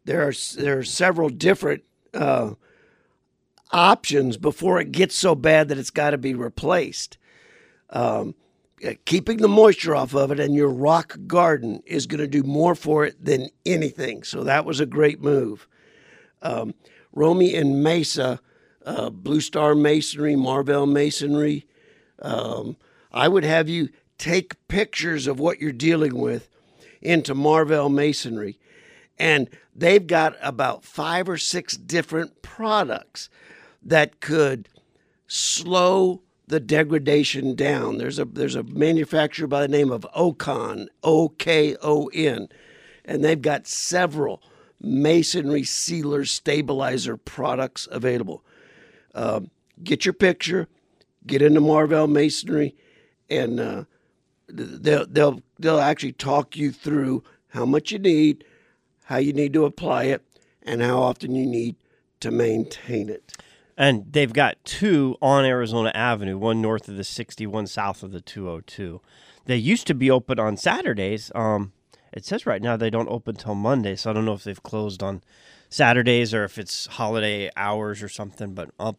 there 0.05 0.27
are 0.27 0.33
there 0.57 0.77
are 0.79 0.83
several 0.83 1.29
different 1.29 1.83
uh, 2.13 2.53
options 3.71 4.37
before 4.37 4.79
it 4.79 4.91
gets 4.91 5.15
so 5.15 5.35
bad 5.35 5.67
that 5.67 5.77
it's 5.77 5.89
got 5.89 6.11
to 6.11 6.17
be 6.17 6.33
replaced. 6.33 7.17
Um, 7.89 8.35
uh, 8.85 8.91
keeping 9.05 9.37
the 9.37 9.47
moisture 9.47 9.95
off 9.95 10.13
of 10.13 10.31
it 10.31 10.39
and 10.39 10.53
your 10.53 10.69
rock 10.69 11.17
garden 11.25 11.81
is 11.85 12.05
going 12.05 12.19
to 12.19 12.27
do 12.27 12.43
more 12.43 12.75
for 12.75 13.05
it 13.05 13.23
than 13.23 13.49
anything. 13.65 14.23
So 14.23 14.43
that 14.43 14.65
was 14.65 14.79
a 14.79 14.85
great 14.85 15.21
move. 15.21 15.67
Um, 16.43 16.75
Romy 17.11 17.55
and 17.55 17.81
Mesa, 17.81 18.39
uh, 18.87 19.09
Blue 19.09 19.41
Star 19.41 19.75
Masonry, 19.75 20.35
Marvell 20.35 20.85
Masonry. 20.85 21.67
Um, 22.21 22.77
I 23.11 23.27
would 23.27 23.43
have 23.43 23.67
you 23.67 23.89
take 24.17 24.67
pictures 24.69 25.27
of 25.27 25.39
what 25.39 25.59
you're 25.59 25.71
dealing 25.73 26.17
with 26.17 26.49
into 27.01 27.35
Marvell 27.35 27.89
Masonry. 27.89 28.57
And 29.19 29.49
they've 29.75 30.05
got 30.07 30.37
about 30.41 30.85
five 30.85 31.27
or 31.27 31.37
six 31.37 31.75
different 31.75 32.41
products 32.41 33.29
that 33.83 34.21
could 34.21 34.69
slow 35.27 36.21
the 36.47 36.61
degradation 36.61 37.55
down. 37.55 37.97
There's 37.97 38.19
a 38.19 38.25
there's 38.25 38.55
a 38.55 38.63
manufacturer 38.63 39.47
by 39.47 39.61
the 39.61 39.67
name 39.67 39.91
of 39.91 40.07
Okon, 40.15 40.87
O 41.03 41.29
K 41.29 41.75
O 41.81 42.07
N, 42.13 42.47
and 43.03 43.23
they've 43.23 43.41
got 43.41 43.67
several 43.67 44.41
masonry 44.79 45.63
sealer 45.63 46.23
stabilizer 46.23 47.17
products 47.17 47.87
available. 47.91 48.43
Um, 49.17 49.49
get 49.83 50.05
your 50.05 50.13
picture, 50.13 50.67
get 51.25 51.41
into 51.41 51.59
Marvell 51.59 52.07
Masonry, 52.07 52.75
and 53.29 53.59
uh, 53.59 53.83
they'll 54.47 55.07
they'll 55.07 55.41
they'll 55.59 55.79
actually 55.79 56.11
talk 56.11 56.55
you 56.55 56.71
through 56.71 57.23
how 57.47 57.65
much 57.65 57.91
you 57.91 57.97
need, 57.97 58.43
how 59.05 59.17
you 59.17 59.33
need 59.33 59.53
to 59.53 59.65
apply 59.65 60.03
it, 60.03 60.21
and 60.61 60.83
how 60.83 61.01
often 61.01 61.33
you 61.33 61.47
need 61.47 61.75
to 62.19 62.29
maintain 62.29 63.09
it. 63.09 63.33
And 63.75 64.11
they've 64.11 64.33
got 64.33 64.63
two 64.63 65.17
on 65.19 65.45
Arizona 65.45 65.91
Avenue, 65.95 66.37
one 66.37 66.61
north 66.61 66.87
of 66.87 66.97
the 66.97 67.03
60, 67.03 67.45
one 67.47 67.67
south 67.67 68.03
of 68.03 68.11
the 68.11 68.21
202. 68.21 69.01
They 69.45 69.57
used 69.57 69.87
to 69.87 69.93
be 69.95 70.11
open 70.11 70.39
on 70.39 70.57
Saturdays. 70.57 71.31
Um, 71.33 71.73
it 72.13 72.23
says 72.25 72.45
right 72.45 72.61
now 72.61 72.77
they 72.77 72.89
don't 72.89 73.09
open 73.09 73.35
till 73.35 73.55
Monday, 73.55 73.95
so 73.95 74.09
I 74.09 74.13
don't 74.13 74.25
know 74.25 74.33
if 74.33 74.43
they've 74.43 74.61
closed 74.61 75.01
on 75.01 75.23
Saturdays 75.69 76.33
or 76.33 76.43
if 76.43 76.57
it's 76.57 76.87
holiday 76.87 77.49
hours 77.55 78.01
or 78.01 78.09
something. 78.09 78.53
But 78.53 78.71
I'll 78.79 78.97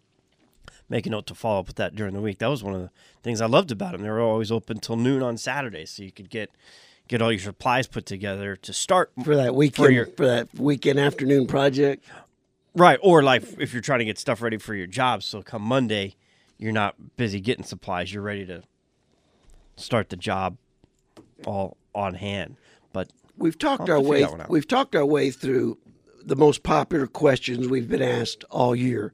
make 0.88 1.06
a 1.06 1.10
note 1.10 1.26
to 1.26 1.34
follow 1.34 1.60
up 1.60 1.66
with 1.66 1.76
that 1.76 1.94
during 1.94 2.14
the 2.14 2.20
week. 2.20 2.38
That 2.38 2.48
was 2.48 2.62
one 2.64 2.74
of 2.74 2.80
the 2.80 2.90
things 3.22 3.40
I 3.40 3.46
loved 3.46 3.70
about 3.70 3.92
them. 3.92 4.02
They 4.02 4.08
were 4.10 4.20
always 4.20 4.50
open 4.50 4.78
till 4.78 4.96
noon 4.96 5.22
on 5.22 5.36
Saturdays, 5.36 5.90
so 5.90 6.02
you 6.02 6.12
could 6.12 6.30
get 6.30 6.50
get 7.08 7.22
all 7.22 7.32
your 7.32 7.40
supplies 7.40 7.86
put 7.86 8.04
together 8.04 8.54
to 8.56 8.72
start 8.72 9.10
for 9.24 9.34
that 9.34 9.54
weekend 9.54 9.94
your- 9.94 10.06
for 10.06 10.26
that 10.26 10.48
weekend 10.54 10.98
afternoon 11.00 11.46
project. 11.46 12.04
Right, 12.74 12.98
or 13.02 13.22
like 13.22 13.42
if 13.58 13.72
you're 13.72 13.82
trying 13.82 14.00
to 14.00 14.04
get 14.04 14.18
stuff 14.18 14.42
ready 14.42 14.58
for 14.58 14.74
your 14.74 14.86
job, 14.86 15.22
so 15.22 15.42
come 15.42 15.62
Monday, 15.62 16.14
you're 16.58 16.70
not 16.72 17.16
busy 17.16 17.40
getting 17.40 17.64
supplies. 17.64 18.12
You're 18.12 18.22
ready 18.22 18.44
to 18.46 18.62
start 19.76 20.10
the 20.10 20.16
job 20.16 20.58
all 21.46 21.76
on 21.94 22.14
hand. 22.14 22.56
But 22.92 23.10
We've 23.36 23.58
talked 23.58 23.88
our 23.88 24.00
way. 24.00 24.20
that 24.22 24.30
one 24.30 24.40
out. 24.42 24.50
We've 24.50 24.66
talked 24.68 24.94
our 24.94 25.06
way 25.06 25.30
through 25.30 25.78
the 26.24 26.36
most 26.36 26.62
popular 26.62 27.06
questions 27.06 27.68
we've 27.68 27.88
been 27.88 28.02
asked 28.02 28.44
all 28.50 28.74
year, 28.76 29.12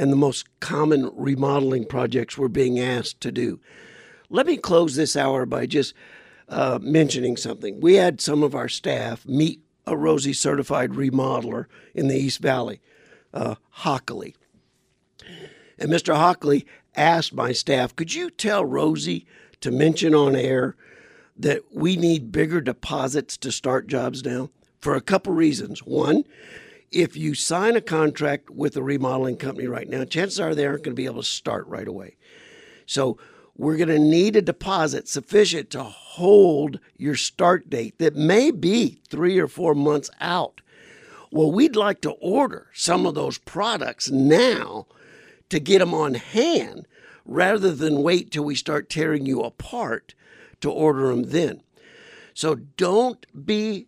and 0.00 0.10
the 0.10 0.16
most 0.16 0.46
common 0.60 1.10
remodeling 1.14 1.84
projects 1.84 2.38
we're 2.38 2.48
being 2.48 2.80
asked 2.80 3.20
to 3.20 3.30
do. 3.30 3.60
Let 4.30 4.46
me 4.46 4.56
close 4.56 4.96
this 4.96 5.14
hour 5.14 5.44
by 5.44 5.66
just 5.66 5.92
uh, 6.48 6.78
mentioning 6.80 7.36
something. 7.36 7.80
We 7.80 7.96
had 7.96 8.18
some 8.18 8.42
of 8.42 8.54
our 8.54 8.66
staff 8.66 9.28
meet 9.28 9.60
a 9.86 9.98
Rosie 9.98 10.32
certified 10.32 10.92
remodeler 10.92 11.66
in 11.94 12.08
the 12.08 12.16
East 12.16 12.40
Valley, 12.40 12.80
uh, 13.34 13.56
Hockley. 13.68 14.36
And 15.78 15.90
Mr. 15.90 16.16
Hockley 16.16 16.64
asked 16.96 17.34
my 17.34 17.52
staff, 17.52 17.94
could 17.94 18.14
you 18.14 18.30
tell 18.30 18.64
Rosie 18.64 19.26
to 19.60 19.70
mention 19.70 20.14
on 20.14 20.34
air 20.34 20.76
that 21.36 21.74
we 21.74 21.96
need 21.96 22.32
bigger 22.32 22.62
deposits 22.62 23.36
to 23.36 23.52
start 23.52 23.86
jobs 23.86 24.24
now? 24.24 24.48
For 24.78 24.94
a 24.94 25.02
couple 25.02 25.34
reasons. 25.34 25.80
One, 25.80 26.24
if 26.90 27.16
you 27.16 27.34
sign 27.34 27.76
a 27.76 27.80
contract 27.80 28.50
with 28.50 28.76
a 28.76 28.82
remodeling 28.82 29.36
company 29.36 29.66
right 29.66 29.88
now, 29.88 30.04
chances 30.04 30.40
are 30.40 30.54
they 30.54 30.66
aren't 30.66 30.82
going 30.82 30.94
to 30.94 31.00
be 31.00 31.06
able 31.06 31.22
to 31.22 31.28
start 31.28 31.66
right 31.68 31.86
away. 31.86 32.16
So 32.86 33.18
we're 33.56 33.76
going 33.76 33.88
to 33.88 33.98
need 33.98 34.36
a 34.36 34.42
deposit 34.42 35.06
sufficient 35.06 35.70
to 35.70 35.82
hold 35.82 36.80
your 36.96 37.14
start 37.14 37.70
date 37.70 37.98
that 37.98 38.16
may 38.16 38.50
be 38.50 39.00
three 39.08 39.38
or 39.38 39.46
four 39.46 39.74
months 39.74 40.10
out. 40.20 40.60
Well, 41.30 41.52
we'd 41.52 41.76
like 41.76 42.00
to 42.00 42.12
order 42.12 42.68
some 42.72 43.06
of 43.06 43.14
those 43.14 43.38
products 43.38 44.10
now 44.10 44.86
to 45.50 45.60
get 45.60 45.78
them 45.78 45.94
on 45.94 46.14
hand 46.14 46.88
rather 47.24 47.70
than 47.70 48.02
wait 48.02 48.32
till 48.32 48.44
we 48.44 48.56
start 48.56 48.90
tearing 48.90 49.26
you 49.26 49.42
apart 49.42 50.14
to 50.60 50.70
order 50.70 51.08
them 51.08 51.24
then. 51.24 51.62
So 52.34 52.56
don't 52.56 53.24
be 53.46 53.86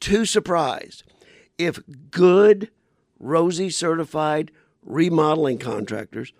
too 0.00 0.24
surprised 0.24 1.04
if 1.58 1.78
good 2.10 2.70
Rosie 3.18 3.70
certified 3.70 4.50
remodeling 4.82 5.58
contractors 5.58 6.32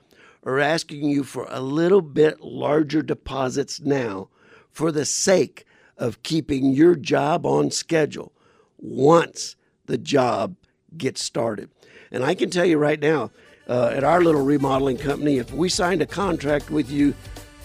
are 0.45 0.59
asking 0.59 1.09
you 1.09 1.25
for 1.25 1.47
a 1.49 1.61
little 1.61 2.03
bit 2.03 2.41
larger 2.43 3.03
deposits 3.03 3.81
now 3.81 4.29
for 4.71 4.93
the 4.93 5.05
sake 5.05 5.65
of 5.97 6.23
keeping 6.23 6.73
your 6.73 6.95
job 6.95 7.47
on 7.47 7.71
schedule 7.71 8.33
once 8.79 9.57
the 9.87 9.97
job 9.97 10.57
gets 10.97 11.23
started. 11.23 11.71
And 12.11 12.25
I 12.25 12.35
can 12.35 12.51
tell 12.51 12.65
you 12.65 12.79
right 12.79 13.01
now, 13.01 13.31
uh, 13.67 13.93
at 13.95 14.05
our 14.05 14.23
little 14.23 14.45
remodeling 14.45 14.99
company, 14.99 15.39
if 15.39 15.53
we 15.53 15.69
signed 15.69 16.03
a 16.03 16.07
contract 16.07 16.71
with 16.71 16.91
you 16.91 17.15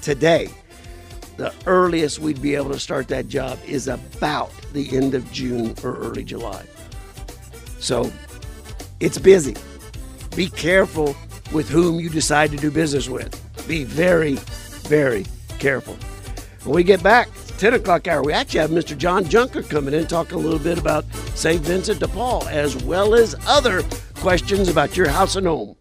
today, 0.02 0.50
the 1.36 1.54
earliest 1.66 2.20
we'd 2.20 2.42
be 2.42 2.56
able 2.56 2.72
to 2.72 2.80
start 2.80 3.08
that 3.10 3.28
job 3.28 3.60
is 3.66 3.88
about 3.88 4.52
the 4.74 4.96
end 4.96 5.14
of 5.14 5.30
June 5.32 5.76
or 5.84 5.96
early 5.98 6.24
July. 6.24 6.66
So 7.80 8.12
it's 9.00 9.18
busy. 9.18 9.56
Be 10.36 10.50
careful 10.50 11.16
with 11.52 11.70
whom 11.70 12.00
you 12.00 12.10
decide 12.10 12.52
to 12.52 12.58
do 12.58 12.70
business 12.72 13.10
with. 13.10 13.36
Be 13.68 13.84
very, 13.84 14.36
very 14.88 15.26
careful. 15.58 15.98
When 16.64 16.76
we 16.76 16.84
get 16.84 17.02
back, 17.02 17.30
it's 17.36 17.52
10 17.52 17.74
o'clock 17.76 18.08
hour, 18.08 18.22
we 18.22 18.34
actually 18.34 18.60
have 18.60 18.70
Mr. 18.70 18.98
John 18.98 19.24
Junker 19.26 19.64
coming 19.64 19.94
in 19.94 20.08
talking 20.08 20.36
a 20.36 20.42
little 20.42 20.60
bit 20.60 20.78
about 20.78 21.06
St. 21.36 21.62
Vincent 21.62 22.00
de 22.00 22.08
Paul, 22.08 22.48
as 22.50 22.76
well 22.84 23.16
as 23.16 23.36
other 23.48 23.84
questions 24.16 24.68
about 24.68 24.98
your 24.98 25.08
house 25.08 25.36
and 25.36 25.48
home. 25.48 25.79